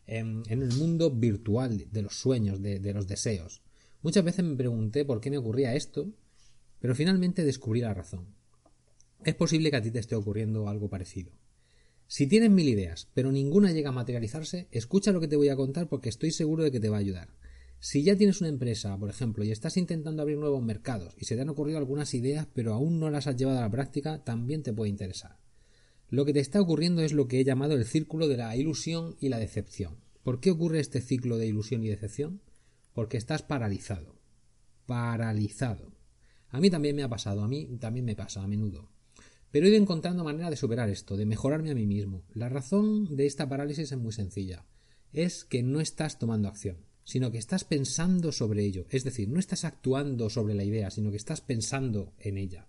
en, 0.06 0.42
el 0.48 0.72
mundo 0.72 1.10
virtual 1.12 1.86
de 1.92 2.02
los 2.02 2.18
sueños, 2.18 2.60
de 2.60 2.92
los 2.94 3.06
deseos. 3.06 3.62
Muchas 4.02 4.24
veces 4.24 4.44
me 4.44 4.56
pregunté 4.56 5.04
por 5.04 5.20
qué 5.20 5.30
me 5.30 5.38
ocurría 5.38 5.74
esto 5.76 6.12
pero 6.80 6.94
finalmente 6.94 7.44
descubrí 7.44 7.80
la 7.80 7.94
razón. 7.94 8.26
Es 9.24 9.34
posible 9.34 9.70
que 9.70 9.76
a 9.76 9.82
ti 9.82 9.90
te 9.90 9.98
esté 9.98 10.14
ocurriendo 10.14 10.68
algo 10.68 10.88
parecido. 10.88 11.32
Si 12.06 12.26
tienes 12.26 12.50
mil 12.50 12.68
ideas, 12.68 13.08
pero 13.14 13.32
ninguna 13.32 13.72
llega 13.72 13.90
a 13.90 13.92
materializarse, 13.92 14.68
escucha 14.70 15.12
lo 15.12 15.20
que 15.20 15.28
te 15.28 15.36
voy 15.36 15.48
a 15.48 15.56
contar 15.56 15.88
porque 15.88 16.08
estoy 16.08 16.30
seguro 16.30 16.64
de 16.64 16.70
que 16.70 16.80
te 16.80 16.88
va 16.88 16.96
a 16.96 17.00
ayudar. 17.00 17.28
Si 17.80 18.02
ya 18.02 18.16
tienes 18.16 18.40
una 18.40 18.48
empresa, 18.48 18.98
por 18.98 19.08
ejemplo, 19.08 19.44
y 19.44 19.52
estás 19.52 19.76
intentando 19.76 20.22
abrir 20.22 20.36
nuevos 20.36 20.62
mercados 20.62 21.14
y 21.16 21.26
se 21.26 21.36
te 21.36 21.42
han 21.42 21.48
ocurrido 21.48 21.78
algunas 21.78 22.12
ideas 22.12 22.48
pero 22.52 22.74
aún 22.74 22.98
no 22.98 23.08
las 23.08 23.28
has 23.28 23.36
llevado 23.36 23.58
a 23.58 23.62
la 23.62 23.70
práctica, 23.70 24.24
también 24.24 24.64
te 24.64 24.72
puede 24.72 24.90
interesar. 24.90 25.38
Lo 26.10 26.24
que 26.24 26.32
te 26.32 26.40
está 26.40 26.60
ocurriendo 26.60 27.02
es 27.02 27.12
lo 27.12 27.28
que 27.28 27.38
he 27.38 27.44
llamado 27.44 27.74
el 27.74 27.84
círculo 27.84 28.26
de 28.26 28.36
la 28.36 28.56
ilusión 28.56 29.16
y 29.20 29.28
la 29.28 29.38
decepción. 29.38 29.98
¿Por 30.24 30.40
qué 30.40 30.50
ocurre 30.50 30.80
este 30.80 31.00
ciclo 31.00 31.38
de 31.38 31.46
ilusión 31.46 31.84
y 31.84 31.88
decepción? 31.88 32.40
Porque 32.94 33.16
estás 33.16 33.42
paralizado. 33.42 34.16
Paralizado. 34.86 35.92
A 36.48 36.60
mí 36.60 36.70
también 36.70 36.96
me 36.96 37.02
ha 37.02 37.08
pasado, 37.08 37.42
a 37.42 37.48
mí 37.48 37.66
también 37.78 38.06
me 38.06 38.16
pasa 38.16 38.42
a 38.42 38.48
menudo. 38.48 38.90
Pero 39.50 39.66
he 39.66 39.70
ido 39.70 39.78
encontrando 39.78 40.24
manera 40.24 40.50
de 40.50 40.56
superar 40.56 40.88
esto, 40.90 41.16
de 41.16 41.26
mejorarme 41.26 41.70
a 41.70 41.74
mí 41.74 41.86
mismo. 41.86 42.24
La 42.34 42.48
razón 42.48 43.14
de 43.14 43.26
esta 43.26 43.48
parálisis 43.48 43.92
es 43.92 43.98
muy 43.98 44.12
sencilla. 44.12 44.66
Es 45.12 45.44
que 45.44 45.62
no 45.62 45.80
estás 45.80 46.18
tomando 46.18 46.48
acción, 46.48 46.87
sino 47.08 47.32
que 47.32 47.38
estás 47.38 47.64
pensando 47.64 48.32
sobre 48.32 48.66
ello. 48.66 48.84
Es 48.90 49.02
decir, 49.02 49.30
no 49.30 49.40
estás 49.40 49.64
actuando 49.64 50.28
sobre 50.28 50.52
la 50.52 50.62
idea, 50.62 50.90
sino 50.90 51.10
que 51.10 51.16
estás 51.16 51.40
pensando 51.40 52.12
en 52.18 52.36
ella. 52.36 52.68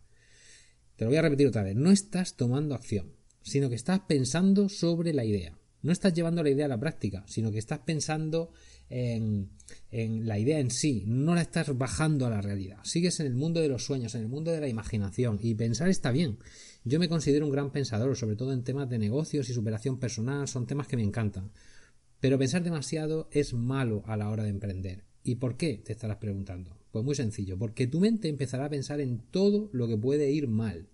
Te 0.96 1.04
lo 1.04 1.12
voy 1.12 1.18
a 1.18 1.24
repetir 1.24 1.48
otra 1.48 1.64
vez. 1.64 1.76
No 1.76 1.92
estás 1.92 2.38
tomando 2.38 2.74
acción, 2.74 3.12
sino 3.42 3.68
que 3.68 3.76
estás 3.76 4.00
pensando 4.08 4.70
sobre 4.70 5.12
la 5.12 5.26
idea. 5.26 5.60
No 5.82 5.92
estás 5.92 6.14
llevando 6.14 6.42
la 6.42 6.52
idea 6.52 6.68
a 6.68 6.70
la 6.70 6.80
práctica, 6.80 7.26
sino 7.28 7.52
que 7.52 7.60
estás 7.60 7.80
pensando 7.80 8.54
en, 8.90 9.50
la 9.92 10.40
idea 10.40 10.60
en 10.60 10.72
sí, 10.72 11.04
no 11.06 11.36
la 11.36 11.42
estás 11.42 11.78
bajando 11.78 12.26
a 12.26 12.30
la 12.30 12.42
realidad. 12.42 12.78
Sigues 12.84 13.20
en 13.20 13.26
el 13.26 13.36
mundo 13.36 13.60
de 13.60 13.68
los 13.68 13.84
sueños, 13.84 14.16
en 14.16 14.22
el 14.22 14.30
mundo 14.30 14.52
de 14.52 14.62
la 14.62 14.70
imaginación, 14.70 15.38
y 15.42 15.54
pensar 15.54 15.90
está 15.90 16.12
bien. 16.12 16.40
Yo 16.86 16.98
me 16.98 17.10
considero 17.10 17.46
un 17.46 17.52
gran 17.52 17.74
pensador, 17.74 18.16
sobre 18.16 18.38
todo 18.38 18.54
en 18.54 18.64
temas 18.64 18.90
de 18.90 19.00
negocios 19.00 19.50
y 19.50 19.54
superación 19.54 20.00
personal, 20.00 20.48
son 20.48 20.66
temas 20.66 20.88
que 20.88 20.96
me 20.96 21.04
encantan. 21.04 21.52
Pero 22.20 22.38
pensar 22.38 22.64
demasiado 22.64 23.30
es 23.32 23.54
malo 23.54 24.04
a 24.06 24.18
la 24.18 24.30
hora 24.30 24.44
de 24.44 24.50
emprender. 24.50 25.06
¿Y 25.24 25.36
por 25.36 25.58
qué? 25.58 25.78
Te 25.78 25.94
estarás 25.94 26.18
preguntando. 26.18 26.78
Pues 26.92 27.06
muy 27.06 27.16
sencillo, 27.16 27.58
porque 27.58 27.88
tu 27.88 28.00
mente 28.00 28.30
empezará 28.30 28.66
a 28.66 28.70
pensar 28.70 29.00
en 29.00 29.20
todo 29.20 29.70
lo 29.72 29.88
que 29.88 29.98
puede 29.98 30.32
ir 30.32 30.48
mal. 30.48 30.90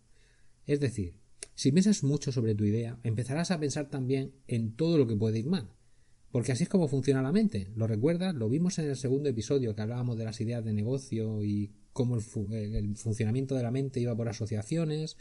Es 0.66 0.80
decir, 0.80 1.16
si 1.54 1.72
piensas 1.72 2.04
mucho 2.04 2.31
sobre 2.31 2.54
tu 2.54 2.66
idea, 2.66 3.00
empezarás 3.04 3.51
a 3.51 3.60
pensar 3.60 3.89
también 3.89 4.33
en 4.48 4.75
todo 4.75 4.98
lo 4.98 5.07
que 5.07 5.16
puede 5.16 5.39
ir 5.39 5.46
mal. 5.46 5.70
Porque 6.32 6.51
así 6.51 6.63
es 6.63 6.70
como 6.70 6.89
funciona 6.89 7.22
la 7.22 7.32
mente. 7.32 7.70
¿Lo 7.75 7.88
recuerdas? 7.88 8.36
Lo 8.36 8.50
vimos 8.50 8.77
en 8.77 8.89
el 8.89 8.98
segundo 8.98 9.29
episodio 9.29 9.74
que 9.74 9.82
hablábamos 9.82 10.17
de 10.17 10.25
las 10.25 10.41
ideas 10.41 10.65
de 10.65 10.74
negocio 10.74 11.46
y 11.46 11.72
cómo 11.94 12.17
el, 12.17 12.98
funcionamiento 12.98 13.55
de 13.55 13.63
la 13.63 13.72
mente 13.72 14.01
iba 14.01 14.13
por 14.17 14.27
asociaciones. 14.27 15.15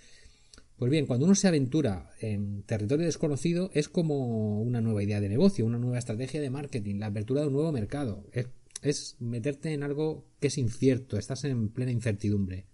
Pues 0.76 0.90
bien, 0.90 1.06
cuando 1.06 1.26
uno 1.26 1.36
se 1.36 1.46
aventura 1.46 2.10
en 2.18 2.62
territorio 2.64 3.06
desconocido 3.06 3.70
es 3.74 3.88
como 3.88 4.60
una 4.60 4.80
nueva 4.80 5.02
idea 5.02 5.20
de 5.20 5.28
negocio, 5.28 5.64
una 5.64 5.78
nueva 5.78 5.98
estrategia 5.98 6.40
de 6.40 6.50
marketing, 6.50 6.96
la 6.96 7.06
apertura 7.06 7.42
de 7.42 7.46
un 7.46 7.52
nuevo 7.52 7.70
mercado. 7.70 8.24
Es, 8.32 8.48
es 8.82 9.16
meterte 9.20 9.72
en 9.72 9.84
algo 9.84 10.26
que 10.40 10.48
es 10.48 10.58
incierto, 10.58 11.16
estás 11.16 11.44
en 11.44 11.68
plena 11.68 11.92
incertidumbre. 11.92 12.66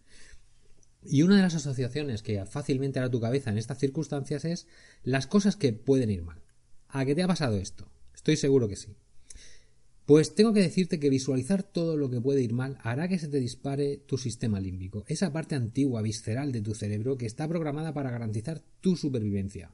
Y 1.05 1.23
una 1.23 1.37
de 1.37 1.43
las 1.43 1.55
asociaciones 1.55 2.23
que 2.23 2.45
fácilmente 2.47 2.99
hará 2.99 3.11
tu 3.11 3.21
cabeza 3.21 3.51
en 3.51 3.59
estas 3.59 3.79
circunstancias 3.79 4.45
es 4.45 4.67
las 5.03 5.27
cosas 5.27 5.57
que 5.57 5.73
pueden 5.73 6.11
ir 6.11 6.23
mal. 6.23 6.43
¿A 6.89 7.05
qué 7.05 7.15
te 7.15 7.23
ha 7.23 7.29
pasado 7.29 7.59
esto? 7.59 7.91
Estoy 8.15 8.37
seguro 8.37 8.69
que 8.69 8.77
sí. 8.77 8.97
Pues 10.11 10.35
tengo 10.35 10.53
que 10.53 10.63
decirte 10.63 10.99
que 10.99 11.09
visualizar 11.09 11.63
todo 11.63 11.97
lo 11.97 12.11
que 12.11 12.21
puede 12.21 12.43
ir 12.43 12.53
mal 12.53 12.79
hará 12.83 13.07
que 13.07 13.21
se 13.21 13.29
te 13.29 13.39
dispare 13.39 13.97
tu 13.97 14.19
sistema 14.19 14.59
límbico, 14.59 15.05
esa 15.07 15.33
parte 15.33 15.55
antigua, 15.55 16.03
visceral 16.03 16.51
de 16.51 16.63
tu 16.63 16.75
cerebro 16.75 17.17
que 17.17 17.27
está 17.27 17.47
programada 17.47 17.95
para 17.95 18.11
garantizar 18.11 18.61
tu 18.81 18.97
supervivencia. 18.97 19.73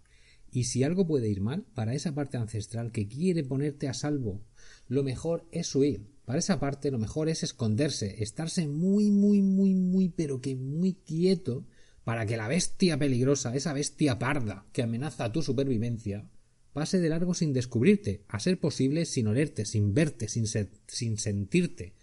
Y 0.53 0.65
si 0.65 0.85
algo 0.85 1.07
puede 1.07 1.31
ir 1.31 1.41
mal, 1.41 1.65
para 1.75 1.95
esa 1.95 2.15
parte 2.15 2.37
ancestral 2.37 2.93
que 2.93 3.09
quiere 3.09 3.45
ponerte 3.45 3.89
a 3.89 3.95
salvo, 3.95 4.43
lo 4.89 5.03
mejor 5.03 5.47
es 5.53 5.75
huir. 5.75 6.07
Para 6.27 6.41
esa 6.41 6.61
parte 6.61 6.91
lo 6.91 6.99
mejor 6.99 7.31
es 7.31 7.43
esconderse, 7.43 8.23
estarse 8.23 8.69
muy, 8.69 9.11
muy, 9.11 9.41
muy, 9.41 9.73
muy, 9.73 10.11
pero 10.11 10.43
que 10.43 10.55
muy 10.55 10.93
quieto 10.93 11.65
para 12.05 12.27
que 12.27 12.37
la 12.37 12.47
bestia 12.47 12.99
peligrosa, 12.99 13.57
esa 13.57 13.73
bestia 13.73 14.19
parda 14.19 14.67
que 14.75 14.83
amenaza 14.83 15.33
tu 15.33 15.41
supervivencia, 15.41 16.29
pase 16.77 17.01
de 17.01 17.09
largo 17.09 17.33
sin 17.33 17.55
descubrirte, 17.55 18.27
a 18.29 18.39
ser 18.39 18.61
posible 18.61 19.07
sin 19.07 19.29
olerte, 19.29 19.65
sin 19.65 19.95
verte, 19.95 20.29
sin, 20.29 20.45
sin 20.47 21.17
sentirte. 21.17 21.95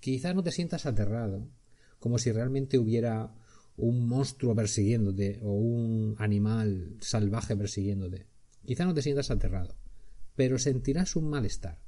Quizá 0.00 0.34
no 0.34 0.42
te 0.42 0.52
sientas 0.52 0.84
aterrado, 0.84 1.48
como 1.98 2.18
si 2.18 2.30
realmente 2.30 2.76
hubiera 2.76 3.34
un 3.78 4.06
monstruo 4.06 4.54
persiguiéndote 4.54 5.40
o 5.42 5.54
un 5.54 6.14
animal 6.18 6.98
salvaje 7.00 7.56
persiguiéndote. 7.56 8.26
Quizá 8.66 8.84
no 8.84 8.92
te 8.92 9.00
sientas 9.00 9.30
aterrado, 9.30 9.78
pero 10.36 10.58
sentirás 10.58 11.16
un 11.16 11.30
malestar. 11.30 11.80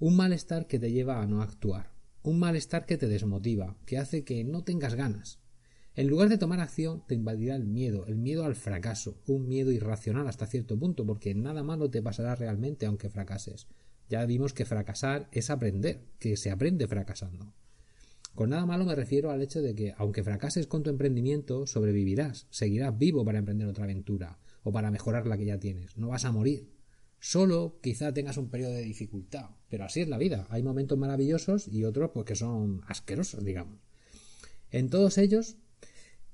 Un 0.00 0.16
malestar 0.16 0.66
que 0.66 0.80
te 0.80 0.90
lleva 0.90 1.22
a 1.22 1.28
no 1.28 1.42
actuar. 1.42 1.92
Un 2.24 2.40
malestar 2.40 2.86
que 2.86 2.98
te 2.98 3.06
desmotiva, 3.06 3.78
que 3.86 3.98
hace 3.98 4.24
que 4.24 4.42
no 4.42 4.64
tengas 4.64 4.96
ganas. 4.96 5.38
En 5.94 6.08
lugar 6.08 6.30
de 6.30 6.38
tomar 6.38 6.60
acción, 6.60 7.02
te 7.06 7.14
invadirá 7.14 7.54
el 7.54 7.66
miedo, 7.66 8.06
el 8.06 8.16
miedo 8.16 8.44
al 8.44 8.56
fracaso, 8.56 9.20
un 9.26 9.46
miedo 9.46 9.70
irracional 9.72 10.26
hasta 10.26 10.46
cierto 10.46 10.78
punto, 10.78 11.04
porque 11.04 11.34
nada 11.34 11.62
malo 11.62 11.90
te 11.90 12.02
pasará 12.02 12.34
realmente 12.34 12.86
aunque 12.86 13.10
fracases. 13.10 13.66
Ya 14.08 14.24
vimos 14.24 14.54
que 14.54 14.64
fracasar 14.64 15.28
es 15.32 15.50
aprender, 15.50 16.00
que 16.18 16.36
se 16.38 16.50
aprende 16.50 16.86
fracasando. 16.88 17.52
Con 18.34 18.50
nada 18.50 18.64
malo 18.64 18.86
me 18.86 18.94
refiero 18.94 19.30
al 19.30 19.42
hecho 19.42 19.60
de 19.60 19.74
que, 19.74 19.94
aunque 19.98 20.24
fracases 20.24 20.66
con 20.66 20.82
tu 20.82 20.88
emprendimiento, 20.88 21.66
sobrevivirás, 21.66 22.46
seguirás 22.48 22.96
vivo 22.96 23.24
para 23.24 23.38
emprender 23.38 23.68
otra 23.68 23.84
aventura, 23.84 24.38
o 24.62 24.72
para 24.72 24.90
mejorar 24.90 25.26
la 25.26 25.36
que 25.36 25.44
ya 25.44 25.58
tienes. 25.58 25.96
No 25.98 26.08
vas 26.08 26.24
a 26.24 26.32
morir. 26.32 26.70
Solo 27.20 27.78
quizá 27.82 28.12
tengas 28.12 28.36
un 28.36 28.48
periodo 28.48 28.72
de 28.72 28.82
dificultad, 28.82 29.50
pero 29.68 29.84
así 29.84 30.00
es 30.00 30.08
la 30.08 30.18
vida. 30.18 30.46
Hay 30.50 30.62
momentos 30.62 30.98
maravillosos 30.98 31.68
y 31.68 31.84
otros 31.84 32.10
pues 32.12 32.26
que 32.26 32.34
son 32.34 32.80
asquerosos, 32.86 33.44
digamos. 33.44 33.78
En 34.70 34.88
todos 34.88 35.18
ellos 35.18 35.58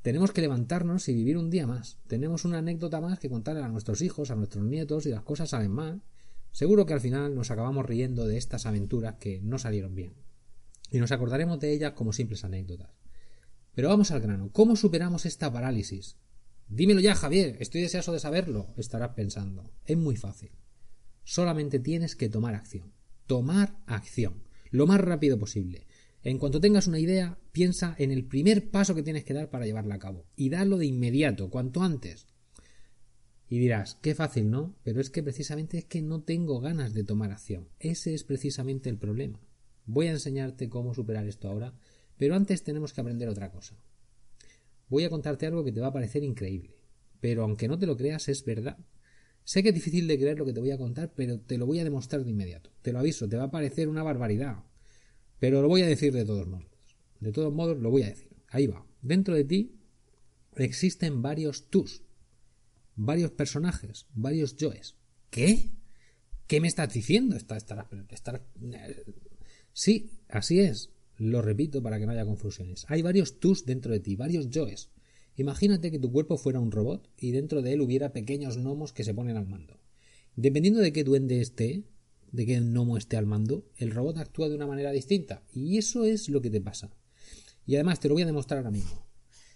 tenemos 0.08 0.32
que 0.32 0.40
levantarnos 0.40 1.06
y 1.10 1.14
vivir 1.14 1.36
un 1.36 1.50
día 1.50 1.66
más. 1.66 1.98
Tenemos 2.06 2.46
una 2.46 2.60
anécdota 2.60 2.98
más 2.98 3.18
que 3.18 3.28
contarle 3.28 3.62
a 3.62 3.68
nuestros 3.68 4.00
hijos, 4.00 4.30
a 4.30 4.36
nuestros 4.36 4.64
nietos 4.64 5.04
y 5.04 5.10
las 5.10 5.20
cosas 5.20 5.50
salen 5.50 5.70
mal. 5.70 6.00
Seguro 6.50 6.86
que 6.86 6.94
al 6.94 7.02
final 7.02 7.34
nos 7.34 7.50
acabamos 7.50 7.84
riendo 7.84 8.26
de 8.26 8.38
estas 8.38 8.64
aventuras 8.64 9.16
que 9.16 9.42
no 9.42 9.58
salieron 9.58 9.94
bien. 9.94 10.14
Y 10.90 10.96
nos 10.96 11.12
acordaremos 11.12 11.60
de 11.60 11.74
ellas 11.74 11.92
como 11.92 12.14
simples 12.14 12.42
anécdotas. 12.42 12.88
Pero 13.74 13.90
vamos 13.90 14.10
al 14.10 14.22
grano. 14.22 14.48
¿Cómo 14.50 14.76
superamos 14.76 15.26
esta 15.26 15.52
parálisis? 15.52 16.16
Dímelo 16.68 17.00
ya, 17.00 17.14
Javier. 17.14 17.58
Estoy 17.60 17.82
deseoso 17.82 18.10
de 18.14 18.20
saberlo. 18.20 18.72
Estarás 18.78 19.10
pensando. 19.10 19.70
Es 19.84 19.98
muy 19.98 20.16
fácil. 20.16 20.52
Solamente 21.22 21.80
tienes 21.80 22.16
que 22.16 22.30
tomar 22.30 22.54
acción. 22.54 22.94
Tomar 23.26 23.76
acción. 23.84 24.42
Lo 24.70 24.86
más 24.86 25.02
rápido 25.02 25.38
posible. 25.38 25.86
En 26.22 26.38
cuanto 26.38 26.60
tengas 26.60 26.86
una 26.86 26.98
idea, 26.98 27.38
piensa 27.52 27.94
en 27.98 28.10
el 28.10 28.24
primer 28.24 28.70
paso 28.70 28.94
que 28.94 29.02
tienes 29.02 29.24
que 29.24 29.34
dar 29.34 29.50
para 29.50 29.66
llevarla 29.66 29.94
a 29.94 30.00
cabo. 30.00 30.26
Y 30.34 30.50
dalo 30.50 30.76
de 30.76 30.86
inmediato, 30.86 31.48
cuanto 31.50 31.82
antes. 31.82 32.26
Y 33.48 33.58
dirás, 33.58 33.98
qué 34.02 34.14
fácil, 34.14 34.50
¿no? 34.50 34.76
Pero 34.82 35.00
es 35.00 35.10
que 35.10 35.22
precisamente 35.22 35.78
es 35.78 35.84
que 35.84 36.02
no 36.02 36.22
tengo 36.22 36.60
ganas 36.60 36.92
de 36.92 37.04
tomar 37.04 37.30
acción. 37.30 37.68
Ese 37.78 38.14
es 38.14 38.24
precisamente 38.24 38.90
el 38.90 38.98
problema. 38.98 39.40
Voy 39.86 40.08
a 40.08 40.12
enseñarte 40.12 40.68
cómo 40.68 40.92
superar 40.92 41.26
esto 41.26 41.48
ahora, 41.48 41.74
pero 42.18 42.34
antes 42.34 42.62
tenemos 42.62 42.92
que 42.92 43.00
aprender 43.00 43.28
otra 43.28 43.50
cosa. 43.50 43.78
Voy 44.88 45.04
a 45.04 45.10
contarte 45.10 45.46
algo 45.46 45.64
que 45.64 45.72
te 45.72 45.80
va 45.80 45.88
a 45.88 45.92
parecer 45.92 46.24
increíble, 46.24 46.76
pero 47.20 47.42
aunque 47.42 47.68
no 47.68 47.78
te 47.78 47.86
lo 47.86 47.96
creas 47.96 48.28
es 48.28 48.44
verdad. 48.44 48.76
Sé 49.44 49.62
que 49.62 49.70
es 49.70 49.74
difícil 49.74 50.06
de 50.06 50.18
creer 50.18 50.38
lo 50.38 50.44
que 50.44 50.52
te 50.52 50.60
voy 50.60 50.72
a 50.72 50.76
contar, 50.76 51.14
pero 51.14 51.40
te 51.40 51.56
lo 51.56 51.64
voy 51.64 51.78
a 51.78 51.84
demostrar 51.84 52.22
de 52.22 52.30
inmediato. 52.30 52.70
Te 52.82 52.92
lo 52.92 52.98
aviso, 52.98 53.28
te 53.30 53.36
va 53.38 53.44
a 53.44 53.50
parecer 53.50 53.88
una 53.88 54.02
barbaridad, 54.02 54.64
pero 55.38 55.62
lo 55.62 55.68
voy 55.68 55.82
a 55.82 55.86
decir 55.86 56.12
de 56.12 56.24
todos 56.24 56.46
modos. 56.46 56.66
De 57.20 57.32
todos 57.32 57.52
modos 57.52 57.78
lo 57.78 57.90
voy 57.90 58.02
a 58.02 58.08
decir. 58.08 58.30
Ahí 58.48 58.66
va. 58.66 58.86
Dentro 59.02 59.34
de 59.34 59.44
ti 59.44 59.78
existen 60.56 61.22
varios 61.22 61.70
tus, 61.70 62.02
varios 62.96 63.30
personajes, 63.30 64.06
varios 64.14 64.56
yoes. 64.56 64.96
¿Qué? 65.30 65.70
¿Qué 66.46 66.60
me 66.60 66.68
estás 66.68 66.92
diciendo? 66.92 67.36
Sí, 69.72 70.10
así 70.28 70.60
es. 70.60 70.90
Lo 71.16 71.42
repito 71.42 71.82
para 71.82 71.98
que 71.98 72.06
no 72.06 72.12
haya 72.12 72.24
confusiones. 72.24 72.86
Hay 72.88 73.02
varios 73.02 73.38
tus 73.38 73.66
dentro 73.66 73.92
de 73.92 74.00
ti, 74.00 74.16
varios 74.16 74.48
yoes. 74.48 74.90
Imagínate 75.36 75.90
que 75.90 75.98
tu 75.98 76.10
cuerpo 76.10 76.36
fuera 76.36 76.58
un 76.58 76.72
robot 76.72 77.08
y 77.16 77.30
dentro 77.32 77.62
de 77.62 77.72
él 77.72 77.80
hubiera 77.80 78.12
pequeños 78.12 78.56
gnomos 78.56 78.92
que 78.92 79.04
se 79.04 79.14
ponen 79.14 79.36
al 79.36 79.46
mando. 79.46 79.78
Dependiendo 80.34 80.80
de 80.80 80.92
qué 80.92 81.04
duende 81.04 81.40
esté, 81.40 81.84
de 82.32 82.46
qué 82.46 82.60
gnomo 82.60 82.96
esté 82.96 83.16
al 83.16 83.26
mando, 83.26 83.68
el 83.76 83.90
robot 83.90 84.18
actúa 84.18 84.48
de 84.48 84.54
una 84.54 84.66
manera 84.66 84.92
distinta. 84.92 85.42
Y 85.52 85.78
eso 85.78 86.04
es 86.04 86.28
lo 86.28 86.40
que 86.40 86.50
te 86.50 86.60
pasa. 86.60 86.90
Y 87.66 87.74
además 87.74 88.00
te 88.00 88.08
lo 88.08 88.14
voy 88.14 88.22
a 88.22 88.26
demostrar 88.26 88.58
ahora 88.58 88.70
mismo. 88.70 89.06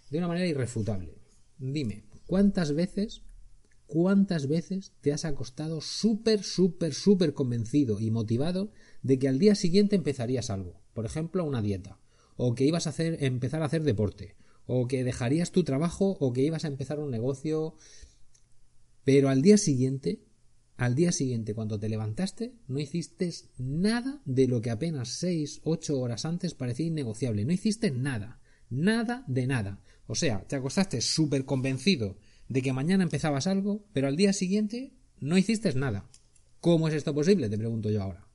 De 0.09 0.17
una 0.17 0.27
manera 0.27 0.47
irrefutable. 0.47 1.17
Dime, 1.57 2.05
¿cuántas 2.27 2.73
veces, 2.73 3.23
cuántas 3.87 4.47
veces 4.47 4.93
te 5.01 5.13
has 5.13 5.25
acostado 5.25 5.81
súper, 5.81 6.43
súper, 6.43 6.93
súper 6.93 7.33
convencido 7.33 7.99
y 7.99 8.11
motivado 8.11 8.71
de 9.01 9.17
que 9.17 9.27
al 9.27 9.39
día 9.39 9.55
siguiente 9.55 9.95
empezarías 9.95 10.49
algo? 10.49 10.83
por 10.93 11.05
ejemplo, 11.05 11.43
una 11.43 11.61
dieta, 11.61 11.99
o 12.35 12.55
que 12.55 12.65
ibas 12.65 12.87
a 12.87 12.91
hacer, 12.91 13.23
empezar 13.23 13.61
a 13.61 13.65
hacer 13.65 13.83
deporte, 13.83 14.35
o 14.65 14.87
que 14.87 15.03
dejarías 15.03 15.51
tu 15.51 15.63
trabajo, 15.63 16.17
o 16.19 16.33
que 16.33 16.41
ibas 16.41 16.65
a 16.65 16.69
empezar 16.69 16.99
un 16.99 17.11
negocio, 17.11 17.75
pero 19.03 19.29
al 19.29 19.41
día 19.41 19.57
siguiente, 19.57 20.21
al 20.77 20.95
día 20.95 21.11
siguiente, 21.11 21.53
cuando 21.53 21.79
te 21.79 21.89
levantaste, 21.89 22.53
no 22.67 22.79
hiciste 22.79 23.31
nada 23.57 24.21
de 24.25 24.47
lo 24.47 24.61
que 24.61 24.71
apenas 24.71 25.09
seis, 25.09 25.61
ocho 25.63 25.99
horas 25.99 26.25
antes 26.25 26.53
parecía 26.53 26.87
innegociable. 26.87 27.45
No 27.45 27.53
hiciste 27.53 27.91
nada, 27.91 28.41
nada 28.69 29.23
de 29.27 29.47
nada. 29.47 29.81
O 30.07 30.15
sea, 30.15 30.45
te 30.47 30.55
acostaste 30.55 31.01
súper 31.01 31.45
convencido 31.45 32.17
de 32.49 32.61
que 32.61 32.73
mañana 32.73 33.03
empezabas 33.03 33.47
algo, 33.47 33.85
pero 33.93 34.07
al 34.07 34.15
día 34.15 34.33
siguiente 34.33 34.93
no 35.19 35.37
hiciste 35.37 35.73
nada. 35.73 36.09
¿Cómo 36.59 36.87
es 36.87 36.93
esto 36.93 37.13
posible? 37.13 37.49
Te 37.49 37.57
pregunto 37.57 37.89
yo 37.89 38.01
ahora. 38.01 38.27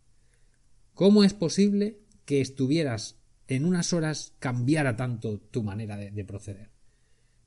¿Cómo 0.95 1.25
es 1.25 1.35
posible 1.35 2.01
que 2.25 2.41
estuvieras 2.41 3.19
en 3.49 3.65
unas 3.65 3.93
horas 3.95 4.35
cambiara 4.39 4.95
tanto 4.95 5.41
tu 5.41 5.63
manera 5.63 5.97
de, 5.97 6.25
proceder. 6.25 6.71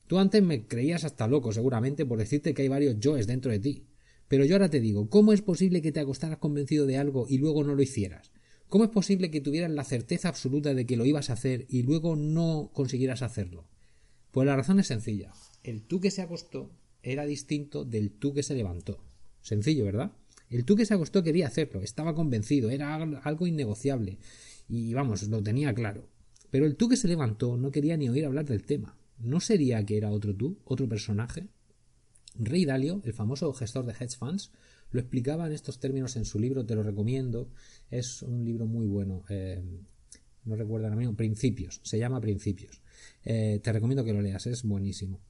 Tú 0.08 0.18
antes 0.18 0.42
me 0.42 0.66
creías 0.68 1.06
hasta 1.06 1.28
loco, 1.28 1.54
seguramente, 1.54 2.06
por 2.06 2.18
decirte 2.18 2.54
que 2.54 2.64
hay 2.64 2.68
varios 2.68 3.00
yoes 3.00 3.28
dentro 3.28 3.52
de 3.52 3.60
ti. 3.60 3.86
Pero 4.32 4.46
yo 4.46 4.56
ahora 4.56 4.70
te 4.70 4.80
digo, 4.80 5.10
¿cómo 5.10 5.34
es 5.34 5.42
posible 5.42 5.82
que 5.82 5.92
te 5.92 6.00
acostaras 6.00 6.38
convencido 6.38 6.86
de 6.86 6.96
algo 6.96 7.26
y 7.28 7.38
luego 7.38 7.66
no 7.66 7.76
lo 7.76 7.82
hicieras? 7.82 8.32
¿Cómo 8.70 8.86
es 8.86 8.90
posible 8.90 9.30
que 9.30 9.42
tuvieras 9.42 9.70
la 9.72 9.84
certeza 9.84 10.30
absoluta 10.30 10.74
de 10.74 10.86
que 10.86 10.96
lo 10.96 11.06
ibas 11.06 11.30
a 11.30 11.34
hacer 11.34 11.66
y 11.68 11.84
luego 11.84 12.16
no 12.16 12.72
consiguieras 12.72 13.24
hacerlo? 13.24 13.68
Pues 14.32 14.46
la 14.46 14.56
razón 14.56 14.80
es 14.80 14.88
sencilla. 14.88 15.34
El 15.64 15.82
tú 15.82 16.00
que 16.00 16.12
se 16.12 16.22
acostó 16.22 16.72
era 17.04 17.26
distinto 17.26 17.84
del 17.84 18.10
tú 18.10 18.34
que 18.34 18.42
se 18.42 18.56
levantó. 18.56 19.04
Sencillo, 19.42 19.84
¿verdad? 19.84 20.14
El 20.50 20.64
tú 20.64 20.78
que 20.78 20.86
se 20.86 20.94
acostó 20.94 21.24
quería 21.24 21.48
hacerlo, 21.48 21.82
estaba 21.82 22.16
convencido, 22.16 22.70
era 22.70 22.96
algo 22.96 23.48
innegociable 23.48 24.18
y 24.70 24.94
vamos, 24.94 25.24
lo 25.24 25.44
tenía 25.44 25.74
claro. 25.74 26.08
Pero 26.52 26.66
el 26.66 26.78
tú 26.78 26.88
que 26.88 26.96
se 26.96 27.10
levantó 27.10 27.58
no 27.58 27.70
quería 27.70 27.98
ni 27.98 28.08
oír 28.08 28.26
hablar 28.26 28.46
del 28.46 28.64
tema. 28.64 28.98
¿No 29.20 29.42
sería 29.42 29.86
que 29.86 29.98
era 29.98 30.10
otro 30.10 30.34
tú, 30.34 30.58
otro 30.64 30.88
personaje? 30.88 31.50
Rey 32.36 32.66
Dalio, 32.66 33.02
el 33.04 33.14
famoso 33.14 33.52
gestor 33.54 33.86
de 33.86 33.94
hedge 33.94 34.18
funds, 34.18 34.52
lo 34.92 35.00
explicaba 35.00 35.48
en 35.48 35.54
estos 35.54 35.80
términos 35.80 36.16
en 36.16 36.26
su 36.26 36.40
libro, 36.40 36.66
te 36.66 36.76
lo 36.76 36.84
recomiendo, 36.84 37.50
es 37.90 38.22
un 38.22 38.44
libro 38.44 38.66
muy 38.66 38.88
bueno, 38.88 39.24
eh, 39.30 39.62
no 40.44 40.56
recuerdo 40.56 40.88
ahora 40.88 40.98
mismo, 40.98 41.16
Principios, 41.16 41.82
se 41.84 41.98
llama 41.98 42.20
Principios. 42.20 42.82
Eh, 43.24 43.60
te 43.64 43.72
recomiendo 43.72 44.04
que 44.04 44.14
lo 44.14 44.22
leas, 44.22 44.48
es 44.48 44.64
buenísimo. 44.64 45.22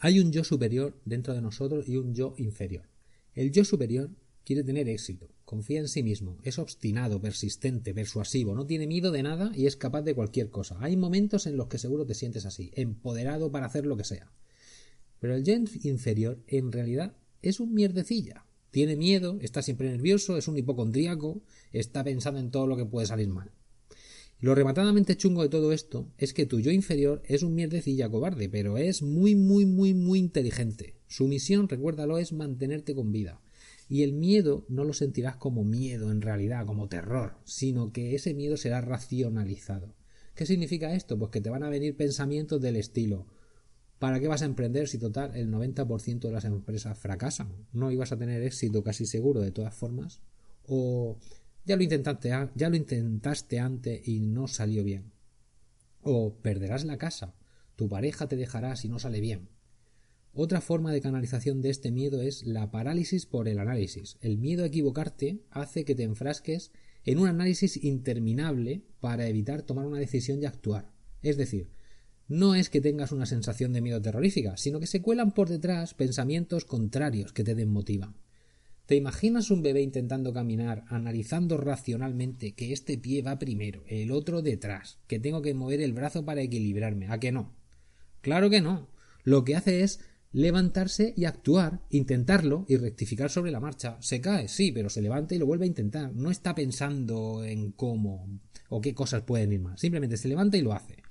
Hay 0.00 0.20
un 0.20 0.30
yo 0.30 0.44
superior 0.44 1.00
dentro 1.04 1.34
de 1.34 1.42
nosotros 1.42 1.88
y 1.88 1.96
un 1.96 2.14
yo 2.14 2.34
inferior. 2.36 2.88
El 3.34 3.50
yo 3.50 3.64
superior 3.64 4.10
quiere 4.44 4.64
tener 4.64 4.88
éxito, 4.88 5.28
confía 5.44 5.80
en 5.80 5.88
sí 5.88 6.02
mismo, 6.02 6.38
es 6.42 6.58
obstinado, 6.58 7.20
persistente, 7.20 7.94
persuasivo, 7.94 8.54
no 8.54 8.66
tiene 8.66 8.86
miedo 8.86 9.10
de 9.10 9.22
nada 9.22 9.52
y 9.54 9.66
es 9.66 9.76
capaz 9.76 10.02
de 10.02 10.14
cualquier 10.14 10.50
cosa. 10.50 10.76
Hay 10.80 10.96
momentos 10.96 11.46
en 11.46 11.56
los 11.56 11.68
que 11.68 11.78
seguro 11.78 12.06
te 12.06 12.14
sientes 12.14 12.46
así, 12.46 12.70
empoderado 12.74 13.50
para 13.50 13.66
hacer 13.66 13.86
lo 13.86 13.96
que 13.96 14.04
sea. 14.04 14.30
Pero 15.20 15.34
el 15.34 15.44
gen 15.44 15.68
inferior 15.84 16.42
en 16.48 16.72
realidad 16.72 17.16
es 17.42 17.60
un 17.60 17.72
mierdecilla. 17.74 18.46
Tiene 18.70 18.96
miedo, 18.96 19.38
está 19.40 19.62
siempre 19.62 19.90
nervioso, 19.90 20.36
es 20.36 20.48
un 20.48 20.56
hipocondríaco, 20.56 21.42
está 21.72 22.02
pensando 22.02 22.40
en 22.40 22.50
todo 22.50 22.66
lo 22.66 22.76
que 22.76 22.86
puede 22.86 23.06
salir 23.06 23.28
mal. 23.28 23.52
Lo 24.40 24.54
rematadamente 24.54 25.18
chungo 25.18 25.42
de 25.42 25.50
todo 25.50 25.72
esto 25.72 26.08
es 26.16 26.32
que 26.32 26.46
tu 26.46 26.60
yo 26.60 26.70
inferior 26.70 27.20
es 27.26 27.42
un 27.42 27.54
mierdecilla 27.54 28.08
cobarde, 28.08 28.48
pero 28.48 28.78
es 28.78 29.02
muy, 29.02 29.34
muy, 29.34 29.66
muy, 29.66 29.92
muy 29.92 30.18
inteligente. 30.18 30.96
Su 31.08 31.28
misión, 31.28 31.68
recuérdalo, 31.68 32.16
es 32.16 32.32
mantenerte 32.32 32.94
con 32.94 33.12
vida. 33.12 33.42
Y 33.88 34.02
el 34.02 34.14
miedo 34.14 34.64
no 34.68 34.84
lo 34.84 34.94
sentirás 34.94 35.36
como 35.36 35.64
miedo 35.64 36.10
en 36.10 36.22
realidad, 36.22 36.64
como 36.64 36.88
terror, 36.88 37.34
sino 37.44 37.92
que 37.92 38.14
ese 38.14 38.32
miedo 38.32 38.56
será 38.56 38.80
racionalizado. 38.80 39.94
¿Qué 40.34 40.46
significa 40.46 40.94
esto? 40.94 41.18
Pues 41.18 41.30
que 41.32 41.42
te 41.42 41.50
van 41.50 41.64
a 41.64 41.68
venir 41.68 41.96
pensamientos 41.96 42.62
del 42.62 42.76
estilo 42.76 43.26
¿Para 44.00 44.18
qué 44.18 44.28
vas 44.28 44.40
a 44.40 44.46
emprender 44.46 44.88
si 44.88 44.96
total 44.96 45.36
el 45.36 45.50
90% 45.52 46.20
de 46.20 46.32
las 46.32 46.46
empresas 46.46 46.98
fracasan? 46.98 47.66
¿No 47.74 47.90
ibas 47.90 48.12
a 48.12 48.16
tener 48.16 48.42
éxito 48.42 48.82
casi 48.82 49.04
seguro 49.04 49.42
de 49.42 49.50
todas 49.50 49.74
formas? 49.74 50.22
¿O 50.66 51.18
ya 51.66 51.76
lo 51.76 51.82
intentaste, 51.82 52.30
ya 52.54 52.70
lo 52.70 52.76
intentaste 52.76 53.58
antes 53.58 54.08
y 54.08 54.20
no 54.20 54.48
salió 54.48 54.84
bien? 54.84 55.12
¿O 56.00 56.32
perderás 56.32 56.86
la 56.86 56.96
casa? 56.96 57.34
¿Tu 57.76 57.90
pareja 57.90 58.26
te 58.26 58.36
dejará 58.36 58.74
si 58.74 58.88
no 58.88 58.98
sale 58.98 59.20
bien? 59.20 59.50
Otra 60.32 60.62
forma 60.62 60.92
de 60.92 61.02
canalización 61.02 61.60
de 61.60 61.68
este 61.68 61.90
miedo 61.90 62.22
es 62.22 62.46
la 62.46 62.70
parálisis 62.70 63.26
por 63.26 63.48
el 63.48 63.58
análisis. 63.58 64.16
El 64.22 64.38
miedo 64.38 64.64
a 64.64 64.68
equivocarte 64.68 65.42
hace 65.50 65.84
que 65.84 65.94
te 65.94 66.04
enfrasques 66.04 66.72
en 67.04 67.18
un 67.18 67.28
análisis 67.28 67.84
interminable 67.84 68.82
para 68.98 69.26
evitar 69.26 69.60
tomar 69.60 69.86
una 69.86 69.98
decisión 69.98 70.42
y 70.42 70.46
actuar. 70.46 70.90
Es 71.20 71.36
decir, 71.36 71.68
no 72.30 72.54
es 72.54 72.70
que 72.70 72.80
tengas 72.80 73.10
una 73.10 73.26
sensación 73.26 73.72
de 73.72 73.80
miedo 73.80 74.00
terrorífica, 74.00 74.56
sino 74.56 74.78
que 74.78 74.86
se 74.86 75.02
cuelan 75.02 75.32
por 75.32 75.48
detrás 75.48 75.94
pensamientos 75.94 76.64
contrarios 76.64 77.32
que 77.32 77.42
te 77.42 77.56
desmotivan. 77.56 78.14
¿Te 78.86 78.94
imaginas 78.94 79.50
un 79.50 79.62
bebé 79.62 79.82
intentando 79.82 80.32
caminar, 80.32 80.84
analizando 80.86 81.56
racionalmente 81.56 82.52
que 82.52 82.72
este 82.72 82.98
pie 82.98 83.22
va 83.22 83.40
primero, 83.40 83.82
el 83.88 84.12
otro 84.12 84.42
detrás, 84.42 85.00
que 85.08 85.18
tengo 85.18 85.42
que 85.42 85.54
mover 85.54 85.80
el 85.80 85.92
brazo 85.92 86.24
para 86.24 86.40
equilibrarme? 86.40 87.08
¿A 87.08 87.18
que 87.18 87.32
no? 87.32 87.52
Claro 88.20 88.48
que 88.48 88.60
no. 88.60 88.88
Lo 89.24 89.44
que 89.44 89.56
hace 89.56 89.82
es 89.82 89.98
levantarse 90.30 91.12
y 91.16 91.24
actuar, 91.24 91.80
intentarlo 91.90 92.64
y 92.68 92.76
rectificar 92.76 93.28
sobre 93.30 93.50
la 93.50 93.58
marcha. 93.58 93.96
Se 94.00 94.20
cae, 94.20 94.46
sí, 94.46 94.70
pero 94.70 94.88
se 94.88 95.02
levanta 95.02 95.34
y 95.34 95.38
lo 95.38 95.46
vuelve 95.46 95.64
a 95.64 95.68
intentar. 95.68 96.14
No 96.14 96.30
está 96.30 96.54
pensando 96.54 97.42
en 97.42 97.72
cómo 97.72 98.40
o 98.68 98.80
qué 98.80 98.94
cosas 98.94 99.22
pueden 99.22 99.52
ir 99.52 99.60
mal. 99.60 99.76
Simplemente 99.78 100.16
se 100.16 100.28
levanta 100.28 100.56
y 100.56 100.62
lo 100.62 100.72
hace. 100.72 101.02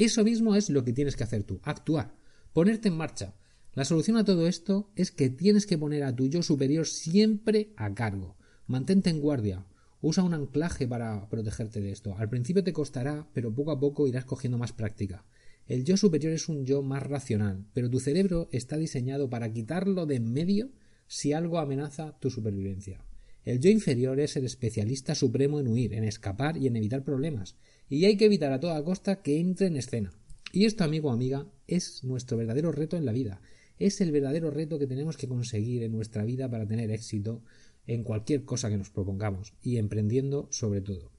Eso 0.00 0.24
mismo 0.24 0.56
es 0.56 0.70
lo 0.70 0.82
que 0.82 0.94
tienes 0.94 1.14
que 1.14 1.24
hacer 1.24 1.42
tú, 1.42 1.60
actuar, 1.62 2.16
ponerte 2.54 2.88
en 2.88 2.96
marcha. 2.96 3.34
La 3.74 3.84
solución 3.84 4.16
a 4.16 4.24
todo 4.24 4.46
esto 4.48 4.90
es 4.96 5.12
que 5.12 5.28
tienes 5.28 5.66
que 5.66 5.76
poner 5.76 6.04
a 6.04 6.16
tu 6.16 6.26
yo 6.26 6.42
superior 6.42 6.86
siempre 6.86 7.74
a 7.76 7.92
cargo. 7.92 8.34
Mantente 8.66 9.10
en 9.10 9.20
guardia. 9.20 9.66
Usa 10.00 10.24
un 10.24 10.32
anclaje 10.32 10.88
para 10.88 11.28
protegerte 11.28 11.82
de 11.82 11.92
esto. 11.92 12.16
Al 12.16 12.30
principio 12.30 12.64
te 12.64 12.72
costará, 12.72 13.28
pero 13.34 13.54
poco 13.54 13.72
a 13.72 13.78
poco 13.78 14.08
irás 14.08 14.24
cogiendo 14.24 14.56
más 14.56 14.72
práctica. 14.72 15.26
El 15.66 15.84
yo 15.84 15.98
superior 15.98 16.32
es 16.32 16.48
un 16.48 16.64
yo 16.64 16.80
más 16.80 17.02
racional, 17.02 17.66
pero 17.74 17.90
tu 17.90 18.00
cerebro 18.00 18.48
está 18.52 18.78
diseñado 18.78 19.28
para 19.28 19.52
quitarlo 19.52 20.06
de 20.06 20.14
en 20.14 20.32
medio 20.32 20.70
si 21.08 21.34
algo 21.34 21.58
amenaza 21.58 22.16
tu 22.20 22.30
supervivencia. 22.30 23.04
El 23.44 23.60
yo 23.60 23.70
inferior 23.70 24.20
es 24.20 24.36
el 24.36 24.44
especialista 24.44 25.14
supremo 25.14 25.60
en 25.60 25.68
huir, 25.68 25.92
en 25.92 26.04
escapar 26.04 26.56
y 26.56 26.66
en 26.66 26.76
evitar 26.76 27.04
problemas, 27.04 27.56
y 27.90 28.06
hay 28.06 28.16
que 28.16 28.24
evitar 28.24 28.52
a 28.52 28.60
toda 28.60 28.82
costa 28.82 29.20
que 29.20 29.38
entre 29.38 29.66
en 29.66 29.76
escena. 29.76 30.12
Y 30.52 30.64
esto, 30.64 30.84
amigo 30.84 31.10
o 31.10 31.12
amiga, 31.12 31.46
es 31.66 32.02
nuestro 32.02 32.38
verdadero 32.38 32.72
reto 32.72 32.96
en 32.96 33.04
la 33.04 33.12
vida. 33.12 33.42
Es 33.78 34.00
el 34.00 34.12
verdadero 34.12 34.50
reto 34.50 34.78
que 34.78 34.86
tenemos 34.86 35.18
que 35.18 35.28
conseguir 35.28 35.82
en 35.82 35.92
nuestra 35.92 36.24
vida 36.24 36.48
para 36.50 36.66
tener 36.66 36.90
éxito 36.90 37.42
en 37.86 38.02
cualquier 38.02 38.44
cosa 38.46 38.70
que 38.70 38.78
nos 38.78 38.88
propongamos, 38.88 39.52
y 39.62 39.76
emprendiendo 39.76 40.48
sobre 40.50 40.80
todo. 40.80 41.10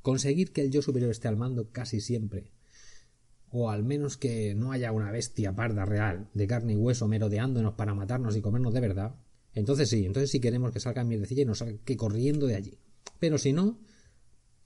Conseguir 0.00 0.52
que 0.52 0.62
el 0.62 0.72
yo 0.72 0.82
superior 0.82 1.12
esté 1.12 1.28
al 1.28 1.36
mando 1.36 1.70
casi 1.70 2.00
siempre 2.00 2.50
o 3.52 3.70
al 3.70 3.84
menos 3.84 4.16
que 4.16 4.54
no 4.54 4.72
haya 4.72 4.92
una 4.92 5.10
bestia 5.10 5.54
parda 5.54 5.84
real, 5.84 6.28
de 6.32 6.46
carne 6.46 6.72
y 6.72 6.76
hueso 6.76 7.06
merodeándonos 7.06 7.74
para 7.74 7.94
matarnos 7.94 8.34
y 8.34 8.40
comernos 8.40 8.72
de 8.72 8.80
verdad, 8.80 9.14
entonces 9.54 9.90
sí, 9.90 10.06
entonces 10.06 10.30
sí 10.30 10.40
queremos 10.40 10.72
que 10.72 10.80
salga 10.80 11.04
mierdecilla 11.04 11.42
y 11.42 11.44
nos 11.44 11.58
saque 11.58 11.96
corriendo 11.98 12.46
de 12.46 12.56
allí. 12.56 12.78
Pero 13.20 13.36
si 13.36 13.52
no, 13.52 13.78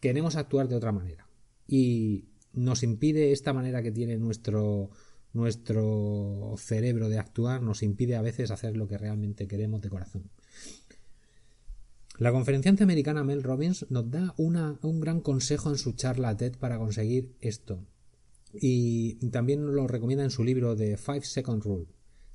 queremos 0.06 0.36
actuar 0.36 0.68
de 0.68 0.76
otra 0.76 0.92
manera. 0.92 1.28
Y 1.66 2.28
nos 2.52 2.84
impide 2.84 3.32
esta 3.32 3.52
manera 3.52 3.82
que 3.82 3.90
tiene 3.90 4.16
nuestro, 4.16 4.90
nuestro 5.32 6.54
cerebro 6.58 7.08
de 7.08 7.18
actuar, 7.18 7.60
nos 7.60 7.82
impide 7.82 8.14
a 8.14 8.22
veces 8.22 8.52
hacer 8.52 8.76
lo 8.76 8.86
que 8.86 8.98
realmente 8.98 9.48
queremos 9.48 9.82
de 9.82 9.90
corazón. 9.90 10.30
La 12.18 12.30
conferenciante 12.30 12.84
americana 12.84 13.24
Mel 13.24 13.42
Robbins 13.42 13.86
nos 13.90 14.08
da 14.08 14.32
una, 14.36 14.78
un 14.82 15.00
gran 15.00 15.20
consejo 15.20 15.70
en 15.70 15.76
su 15.76 15.94
charla 15.94 16.36
TED 16.36 16.56
para 16.56 16.78
conseguir 16.78 17.34
esto. 17.40 17.84
Y 18.54 19.16
también 19.30 19.66
lo 19.74 19.88
recomienda 19.88 20.22
en 20.22 20.30
su 20.30 20.44
libro 20.44 20.76
de 20.76 20.96
Five 20.96 21.24
Second 21.24 21.64
Rule. 21.64 21.88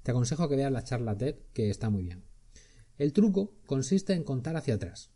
Te 0.03 0.11
aconsejo 0.11 0.49
que 0.49 0.57
veas 0.57 0.73
la 0.73 0.83
charla 0.83 1.17
TED, 1.17 1.37
que 1.53 1.69
está 1.69 1.89
muy 1.89 2.03
bien. 2.03 2.25
El 2.97 3.13
truco 3.13 3.53
consiste 3.65 4.11
en 4.11 4.25
contar 4.25 4.57
hacia 4.57 4.73
atrás. 4.73 5.09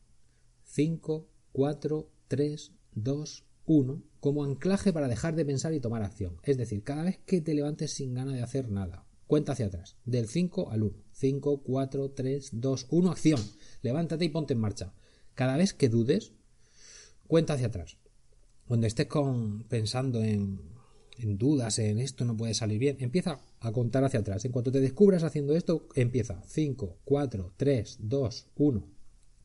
5, 0.63 1.29
4, 1.51 2.14
3, 2.27 2.72
2, 2.94 3.44
1, 3.65 4.03
como 4.20 4.44
anclaje 4.44 4.94
para 4.94 5.08
dejar 5.08 5.36
de 5.36 5.46
pensar 5.46 5.74
y 5.74 5.79
tomar 5.79 6.03
acción. 6.03 6.38
Es 6.44 6.58
decir, 6.58 6.84
cada 6.84 7.03
vez 7.03 7.20
que 7.25 7.41
te 7.41 7.53
levantes 7.53 7.94
sin 7.94 8.13
ganas 8.13 8.36
de 8.36 8.44
hacer 8.44 8.70
nada, 8.70 9.05
cuenta 9.27 9.53
hacia 9.53 9.67
atrás, 9.67 9.98
del 10.05 10.27
5 10.27 10.72
al 10.72 10.84
1. 10.84 10.94
5, 11.12 11.63
4, 11.63 12.12
3, 12.12 12.50
2, 12.53 12.88
1, 12.89 13.12
acción. 13.12 13.41
Levántate 13.82 14.25
y 14.25 14.29
ponte 14.29 14.53
en 14.53 14.60
marcha. 14.60 14.94
Cada 15.34 15.58
vez 15.58 15.74
que 15.74 15.89
dudes, 15.89 16.34
cuenta 17.27 17.53
hacia 17.53 17.67
atrás. 17.67 17.98
Cuando 18.67 18.88
estés 18.88 19.08
con, 19.08 19.63
pensando 19.63 20.24
en 20.24 20.75
en 21.17 21.38
dudas, 21.38 21.79
en 21.79 22.00
esto 22.00 22.25
no 22.25 22.36
puede 22.36 22.53
salir 22.53 22.79
bien, 22.79 22.98
empieza 23.00 23.39
a 23.60 23.72
contar 23.72 24.03
hacia 24.03 24.20
atrás. 24.20 24.46
En 24.46 24.51
cuanto 24.51 24.72
te 24.72 24.82
descubras 24.82 25.24
haciendo 25.24 25.55
esto, 25.55 25.88
empieza 25.96 26.41
5, 26.46 27.00
4, 27.03 27.53
3, 27.58 27.98
2, 28.01 28.48
1. 28.55 28.88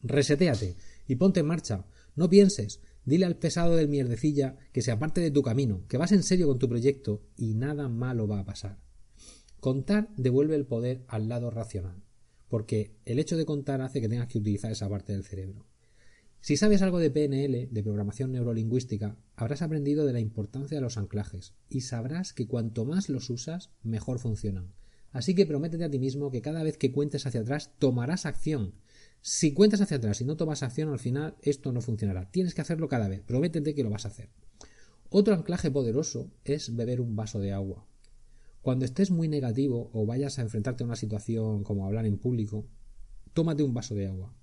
Resetéate 0.02 0.76
y 1.06 1.16
ponte 1.16 1.40
en 1.40 1.47
marcha. 1.47 1.84
No 2.14 2.28
pienses, 2.28 2.80
dile 3.04 3.26
al 3.26 3.36
pesado 3.36 3.76
del 3.76 3.88
mierdecilla 3.88 4.56
que 4.73 4.82
se 4.82 4.90
aparte 4.90 5.20
de 5.20 5.30
tu 5.30 5.42
camino, 5.42 5.84
que 5.88 5.96
vas 5.96 6.12
en 6.12 6.23
serio 6.23 6.46
con 6.46 6.58
tu 6.58 6.68
proyecto 6.68 7.23
y 7.36 7.54
nada 7.54 7.88
malo 7.88 8.26
va 8.26 8.40
a 8.40 8.44
pasar. 8.44 8.78
Contar 9.60 10.08
devuelve 10.16 10.56
el 10.56 10.66
poder 10.66 11.04
al 11.06 11.28
lado 11.28 11.50
racional, 11.50 12.02
porque 12.49 12.96
el 13.04 13.18
hecho 13.18 13.36
de 13.36 13.44
contar 13.44 13.82
hace 13.82 14.00
que 14.00 14.08
tengas 14.08 14.28
que 14.28 14.38
utilizar 14.38 14.73
esa 14.73 14.88
parte 14.88 15.12
del 15.12 15.25
cerebro. 15.25 15.66
Si 16.42 16.56
sabes 16.56 16.80
algo 16.80 16.99
de 16.99 17.10
PNL, 17.10 17.68
de 17.70 17.82
programación 17.82 18.32
neurolingüística, 18.32 19.18
habrás 19.36 19.60
aprendido 19.60 20.06
de 20.06 20.14
la 20.14 20.20
importancia 20.20 20.78
de 20.78 20.80
los 20.80 20.96
anclajes 20.96 21.52
y 21.68 21.82
sabrás 21.82 22.32
que 22.32 22.46
cuanto 22.46 22.86
más 22.86 23.10
los 23.10 23.28
usas, 23.28 23.70
mejor 23.82 24.18
funcionan. 24.18 24.73
Así 25.12 25.34
que 25.34 25.44
prométete 25.44 25.84
a 25.84 25.90
ti 25.90 25.99
mismo 25.99 26.30
que 26.30 26.40
cada 26.40 26.62
vez 26.62 26.78
que 26.78 26.92
cuentes 26.92 27.26
hacia 27.26 27.42
atrás 27.42 27.73
tomarás 27.78 28.25
acción. 28.25 28.75
Si 29.23 29.52
cuentas 29.52 29.83
hacia 29.83 29.99
atrás 29.99 30.21
y 30.21 30.25
no 30.25 30.37
tomas 30.37 30.63
acción, 30.63 30.91
al 30.91 30.99
final 30.99 31.37
esto 31.43 31.73
no 31.73 31.83
funcionará. 31.83 32.30
Tienes 32.30 32.54
que 32.54 32.63
hacerlo 32.63 32.89
cada 32.89 33.09
vez. 33.09 33.23
Prométete 33.23 33.75
que 33.75 33.83
lo 33.83 33.91
vas 33.91 34.06
a 34.06 34.09
hacer. 34.09 34.30
Otro 35.11 35.35
anclaje 35.35 35.71
poderoso 35.71 36.30
es 36.45 36.75
beber 36.75 37.00
un 37.00 37.17
vaso 37.17 37.39
de 37.39 37.52
agua. 37.52 37.87
Cuando 38.63 38.85
estés 38.85 39.11
muy 39.11 39.28
negativo 39.28 39.91
o 39.93 40.06
vayas 40.06 40.39
a 40.39 40.43
enfrentarte 40.43 40.85
a 40.85 40.87
una 40.87 40.97
situación 40.97 41.65
como 41.65 41.87
hablar 41.87 42.06
en 42.06 42.19
público, 42.19 42.67
tómate 43.35 43.63
un 43.63 43.75
vaso 43.75 43.95
de 43.95 44.06
agua. 44.06 44.35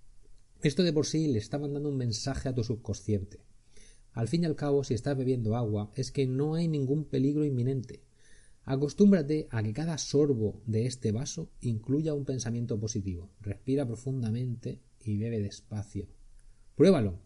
Esto 0.62 0.84
de 0.84 0.94
por 0.94 1.06
sí 1.06 1.28
le 1.28 1.40
está 1.40 1.58
mandando 1.58 1.90
un 1.90 1.98
mensaje 1.98 2.50
a 2.50 2.54
tu 2.54 2.64
subconsciente. 2.64 3.46
Al 4.12 4.28
fin 4.28 4.44
y 4.44 4.46
al 4.48 4.56
cabo, 4.56 4.84
si 4.84 4.96
estás 4.96 5.16
bebiendo 5.16 5.56
agua, 5.56 5.92
es 5.96 6.12
que 6.12 6.26
no 6.26 6.56
hay 6.56 6.68
ningún 6.68 7.06
peligro 7.06 7.46
inminente. 7.46 8.04
Acostúmbrate 8.68 9.48
a 9.50 9.64
que 9.64 9.74
cada 9.74 9.98
sorbo 9.98 10.62
de 10.68 10.86
este 10.86 11.12
vaso 11.12 11.50
incluya 11.62 12.14
un 12.14 12.26
pensamiento 12.26 12.80
positivo. 12.80 13.32
Respira 13.42 13.88
profundamente 13.88 14.82
y 15.04 15.18
bebe 15.18 15.40
despacio. 15.40 16.08
Pruébalo. 16.76 17.18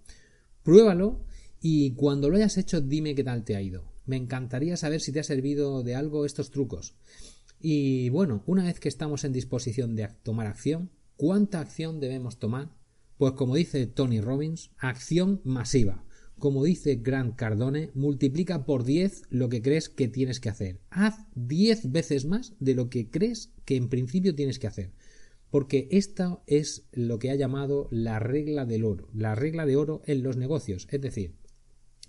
Pruébalo 0.63 1.25
y 1.59 1.91
cuando 1.95 2.29
lo 2.29 2.37
hayas 2.37 2.57
hecho 2.57 2.79
dime 2.79 3.15
qué 3.15 3.23
tal 3.23 3.43
te 3.43 3.55
ha 3.55 3.61
ido. 3.61 3.91
Me 4.05 4.15
encantaría 4.15 4.77
saber 4.77 5.01
si 5.01 5.11
te 5.11 5.19
ha 5.19 5.23
servido 5.23 5.83
de 5.83 5.95
algo 5.95 6.25
estos 6.25 6.51
trucos. 6.51 6.95
Y 7.59 8.09
bueno, 8.09 8.43
una 8.45 8.63
vez 8.63 8.79
que 8.79 8.89
estamos 8.89 9.23
en 9.23 9.33
disposición 9.33 9.95
de 9.95 10.07
tomar 10.23 10.47
acción, 10.47 10.91
¿cuánta 11.17 11.59
acción 11.59 11.99
debemos 11.99 12.39
tomar 12.39 12.69
pues 13.21 13.33
como 13.33 13.53
dice 13.53 13.85
Tony 13.85 14.19
Robbins, 14.19 14.71
acción 14.79 15.41
masiva. 15.43 16.03
Como 16.41 16.63
dice 16.63 16.95
Grant 16.95 17.35
Cardone, 17.35 17.91
multiplica 17.93 18.65
por 18.65 18.83
10 18.83 19.25
lo 19.29 19.47
que 19.47 19.61
crees 19.61 19.89
que 19.89 20.07
tienes 20.07 20.39
que 20.39 20.49
hacer. 20.49 20.79
Haz 20.89 21.13
10 21.35 21.91
veces 21.91 22.25
más 22.25 22.55
de 22.59 22.73
lo 22.73 22.89
que 22.89 23.11
crees 23.11 23.53
que 23.63 23.75
en 23.75 23.89
principio 23.89 24.33
tienes 24.33 24.57
que 24.57 24.65
hacer. 24.65 24.91
Porque 25.51 25.87
esta 25.91 26.41
es 26.47 26.87
lo 26.93 27.19
que 27.19 27.29
ha 27.29 27.35
llamado 27.35 27.89
la 27.91 28.17
regla 28.17 28.65
del 28.65 28.85
oro, 28.85 29.07
la 29.13 29.35
regla 29.35 29.67
de 29.67 29.75
oro 29.75 30.01
en 30.07 30.23
los 30.23 30.35
negocios. 30.35 30.87
Es 30.89 30.99
decir, 30.99 31.35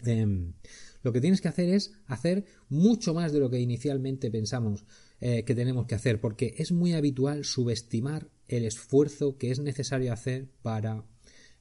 em, 0.02 0.54
lo 1.02 1.12
que 1.12 1.20
tienes 1.20 1.42
que 1.42 1.48
hacer 1.48 1.68
es 1.68 1.92
hacer 2.06 2.46
mucho 2.70 3.12
más 3.12 3.34
de 3.34 3.38
lo 3.38 3.50
que 3.50 3.60
inicialmente 3.60 4.30
pensamos 4.30 4.86
eh, 5.20 5.44
que 5.44 5.54
tenemos 5.54 5.84
que 5.84 5.94
hacer, 5.94 6.22
porque 6.22 6.54
es 6.56 6.72
muy 6.72 6.94
habitual 6.94 7.44
subestimar 7.44 8.30
el 8.48 8.64
esfuerzo 8.64 9.36
que 9.36 9.50
es 9.50 9.58
necesario 9.58 10.10
hacer 10.10 10.48
para, 10.62 11.04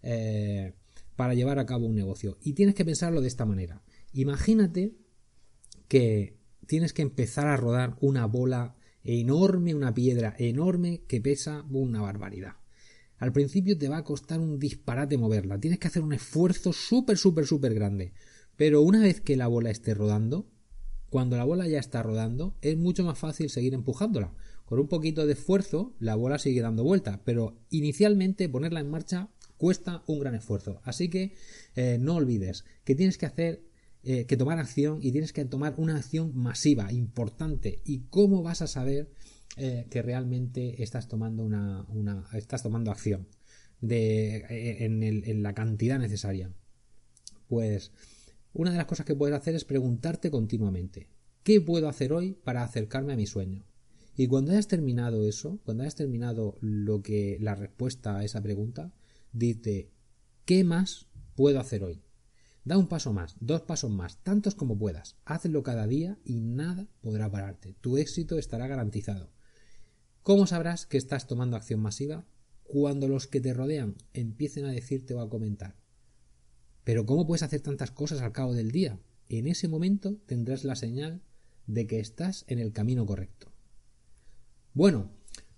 eh, 0.03 0.71
para 1.15 1.33
llevar 1.33 1.59
a 1.59 1.65
cabo 1.65 1.85
un 1.85 1.95
negocio. 1.95 2.37
Y 2.41 2.53
tienes 2.53 2.75
que 2.75 2.85
pensarlo 2.85 3.21
de 3.21 3.27
esta 3.27 3.45
manera. 3.45 3.81
Imagínate 4.13 4.95
que 5.87 6.37
tienes 6.67 6.93
que 6.93 7.01
empezar 7.01 7.47
a 7.47 7.57
rodar 7.57 7.97
una 8.01 8.25
bola 8.25 8.75
enorme, 9.03 9.75
una 9.75 9.93
piedra 9.93 10.35
enorme 10.37 11.03
que 11.07 11.21
pesa 11.21 11.65
una 11.69 12.01
barbaridad. 12.01 12.53
Al 13.17 13.31
principio 13.31 13.77
te 13.77 13.89
va 13.89 13.97
a 13.97 14.03
costar 14.03 14.39
un 14.39 14.57
disparate 14.57 15.17
moverla, 15.17 15.59
tienes 15.59 15.79
que 15.79 15.87
hacer 15.87 16.01
un 16.01 16.13
esfuerzo 16.13 16.73
súper, 16.73 17.17
súper, 17.17 17.45
súper 17.45 17.73
grande. 17.73 18.13
Pero 18.55 18.81
una 18.81 19.01
vez 19.01 19.21
que 19.21 19.37
la 19.37 19.47
bola 19.47 19.69
esté 19.69 19.93
rodando, 19.93 20.49
cuando 21.09 21.37
la 21.37 21.43
bola 21.43 21.67
ya 21.67 21.79
está 21.79 22.01
rodando, 22.01 22.55
es 22.61 22.77
mucho 22.77 23.03
más 23.03 23.19
fácil 23.19 23.49
seguir 23.49 23.73
empujándola. 23.73 24.33
Con 24.65 24.79
un 24.79 24.87
poquito 24.87 25.25
de 25.25 25.33
esfuerzo, 25.33 25.93
la 25.99 26.15
bola 26.15 26.39
sigue 26.39 26.61
dando 26.61 26.83
vuelta, 26.83 27.21
pero 27.25 27.57
inicialmente 27.69 28.47
ponerla 28.47 28.79
en 28.79 28.89
marcha 28.89 29.29
cuesta 29.61 30.03
un 30.07 30.17
gran 30.17 30.33
esfuerzo. 30.33 30.81
Así 30.83 31.07
que 31.07 31.35
eh, 31.75 31.99
no 31.99 32.15
olvides 32.15 32.65
que 32.83 32.95
tienes 32.95 33.19
que 33.19 33.27
hacer, 33.27 33.63
eh, 34.03 34.25
que 34.25 34.35
tomar 34.35 34.57
acción 34.57 34.97
y 35.03 35.11
tienes 35.11 35.33
que 35.33 35.45
tomar 35.45 35.75
una 35.77 35.97
acción 35.97 36.35
masiva, 36.35 36.91
importante. 36.91 37.79
¿Y 37.85 38.07
cómo 38.09 38.41
vas 38.41 38.63
a 38.63 38.67
saber 38.67 39.11
eh, 39.57 39.85
que 39.91 40.01
realmente 40.01 40.81
estás 40.81 41.07
tomando 41.07 41.43
una, 41.43 41.85
estás 42.33 42.63
tomando 42.63 42.89
acción 42.89 43.27
de, 43.81 44.45
en, 44.83 45.03
en 45.03 45.43
la 45.43 45.53
cantidad 45.53 45.99
necesaria? 45.99 46.51
Pues 47.47 47.91
una 48.53 48.71
de 48.71 48.77
las 48.77 48.87
cosas 48.87 49.05
que 49.05 49.13
puedes 49.13 49.37
hacer 49.37 49.53
es 49.53 49.63
preguntarte 49.63 50.31
continuamente, 50.31 51.07
¿qué 51.43 51.61
puedo 51.61 51.87
hacer 51.87 52.13
hoy 52.13 52.33
para 52.33 52.63
acercarme 52.63 53.13
a 53.13 53.15
mi 53.15 53.27
sueño? 53.27 53.63
Y 54.17 54.25
cuando 54.25 54.53
hayas 54.53 54.67
terminado 54.67 55.27
eso, 55.27 55.59
cuando 55.65 55.83
hayas 55.83 55.93
terminado 55.93 56.57
lo 56.61 57.03
que 57.03 57.37
la 57.39 57.53
respuesta 57.53 58.17
a 58.17 58.23
esa 58.23 58.41
pregunta, 58.41 58.91
dite 59.31 59.91
¿qué 60.45 60.63
más 60.63 61.07
puedo 61.35 61.59
hacer 61.59 61.83
hoy? 61.83 62.03
Da 62.63 62.77
un 62.77 62.87
paso 62.87 63.11
más, 63.11 63.35
dos 63.39 63.61
pasos 63.61 63.89
más, 63.89 64.17
tantos 64.23 64.53
como 64.53 64.77
puedas. 64.77 65.15
Hazlo 65.25 65.63
cada 65.63 65.87
día 65.87 66.19
y 66.23 66.41
nada 66.41 66.87
podrá 67.01 67.31
pararte. 67.31 67.75
Tu 67.81 67.97
éxito 67.97 68.37
estará 68.37 68.67
garantizado. 68.67 69.31
¿Cómo 70.21 70.45
sabrás 70.45 70.85
que 70.85 70.97
estás 70.97 71.25
tomando 71.25 71.57
acción 71.57 71.79
masiva? 71.79 72.27
Cuando 72.63 73.07
los 73.07 73.25
que 73.25 73.41
te 73.41 73.53
rodean 73.53 73.95
empiecen 74.13 74.65
a 74.65 74.71
decirte 74.71 75.15
o 75.15 75.21
a 75.21 75.29
comentar. 75.29 75.75
Pero 76.83 77.05
¿cómo 77.05 77.25
puedes 77.25 77.43
hacer 77.43 77.61
tantas 77.61 77.91
cosas 77.91 78.21
al 78.21 78.31
cabo 78.31 78.53
del 78.53 78.71
día? 78.71 78.99
En 79.29 79.47
ese 79.47 79.67
momento 79.67 80.17
tendrás 80.27 80.63
la 80.63 80.75
señal 80.75 81.21
de 81.65 81.87
que 81.87 81.99
estás 81.99 82.45
en 82.47 82.59
el 82.59 82.71
camino 82.73 83.05
correcto. 83.05 83.51
Bueno, 84.73 85.11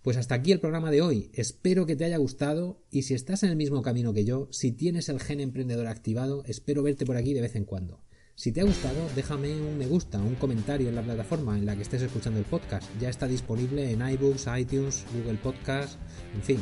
pues 0.04 0.18
hasta 0.18 0.36
aquí 0.36 0.52
el 0.52 0.60
programa 0.60 0.92
de 0.92 1.02
hoy. 1.02 1.32
Espero 1.34 1.86
que 1.86 1.96
te 1.96 2.04
haya 2.04 2.18
gustado 2.18 2.84
y 2.92 3.04
si 3.04 3.14
estás 3.14 3.42
en 3.44 3.50
el 3.50 3.56
mismo 3.56 3.82
camino 3.82 4.14
que 4.14 4.26
yo, 4.26 4.50
si 4.52 4.74
tienes 4.74 5.08
el 5.08 5.22
gen 5.22 5.40
emprendedor 5.40 5.88
activado, 5.88 6.44
espero 6.46 6.84
verte 6.84 7.06
por 7.06 7.16
aquí 7.16 7.34
de 7.34 7.42
vez 7.42 7.56
en 7.56 7.64
cuando. 7.64 8.02
Si 8.36 8.52
te 8.52 8.60
ha 8.60 8.66
gustado, 8.66 9.00
déjame 9.16 9.62
un 9.62 9.78
me 9.78 9.88
gusta, 9.88 10.20
un 10.20 10.36
comentario 10.36 10.90
en 10.90 10.96
la 10.96 11.04
plataforma 11.04 11.58
en 11.58 11.66
la 11.66 11.76
que 11.76 11.84
estés 11.84 12.02
escuchando 12.02 12.38
el 12.38 12.46
podcast. 12.46 12.86
Ya 13.00 13.10
está 13.10 13.28
disponible 13.28 13.92
en 13.92 14.02
iBooks, 14.02 14.48
iTunes, 14.60 15.06
Google 15.14 15.38
Podcast, 15.42 15.98
en 16.36 16.42
fin, 16.42 16.60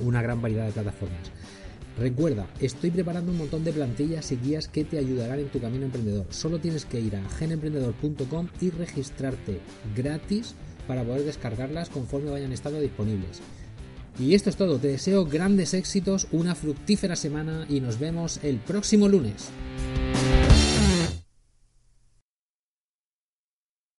una 0.00 0.20
gran 0.20 0.42
variedad 0.42 0.66
de 0.66 0.72
plataformas. 0.72 1.32
Recuerda, 1.98 2.48
estoy 2.60 2.90
preparando 2.90 3.32
un 3.32 3.38
montón 3.38 3.64
de 3.64 3.72
plantillas 3.72 4.30
y 4.30 4.36
guías 4.36 4.68
que 4.68 4.84
te 4.84 4.98
ayudarán 4.98 5.38
en 5.38 5.48
tu 5.48 5.58
camino 5.58 5.86
emprendedor. 5.86 6.26
Solo 6.30 6.60
tienes 6.60 6.84
que 6.84 7.00
ir 7.00 7.16
a 7.16 7.28
genemprendedor.com 7.30 8.48
y 8.60 8.70
registrarte 8.70 9.60
gratis 9.96 10.54
para 10.88 11.04
poder 11.04 11.24
descargarlas 11.24 11.90
conforme 11.90 12.32
vayan 12.32 12.52
estando 12.52 12.80
disponibles. 12.80 13.40
Y 14.18 14.34
esto 14.34 14.50
es 14.50 14.56
todo, 14.56 14.78
te 14.78 14.88
deseo 14.88 15.26
grandes 15.26 15.74
éxitos, 15.74 16.26
una 16.32 16.56
fructífera 16.56 17.14
semana 17.14 17.66
y 17.68 17.80
nos 17.80 18.00
vemos 18.00 18.40
el 18.42 18.56
próximo 18.56 19.06
lunes. 19.06 19.50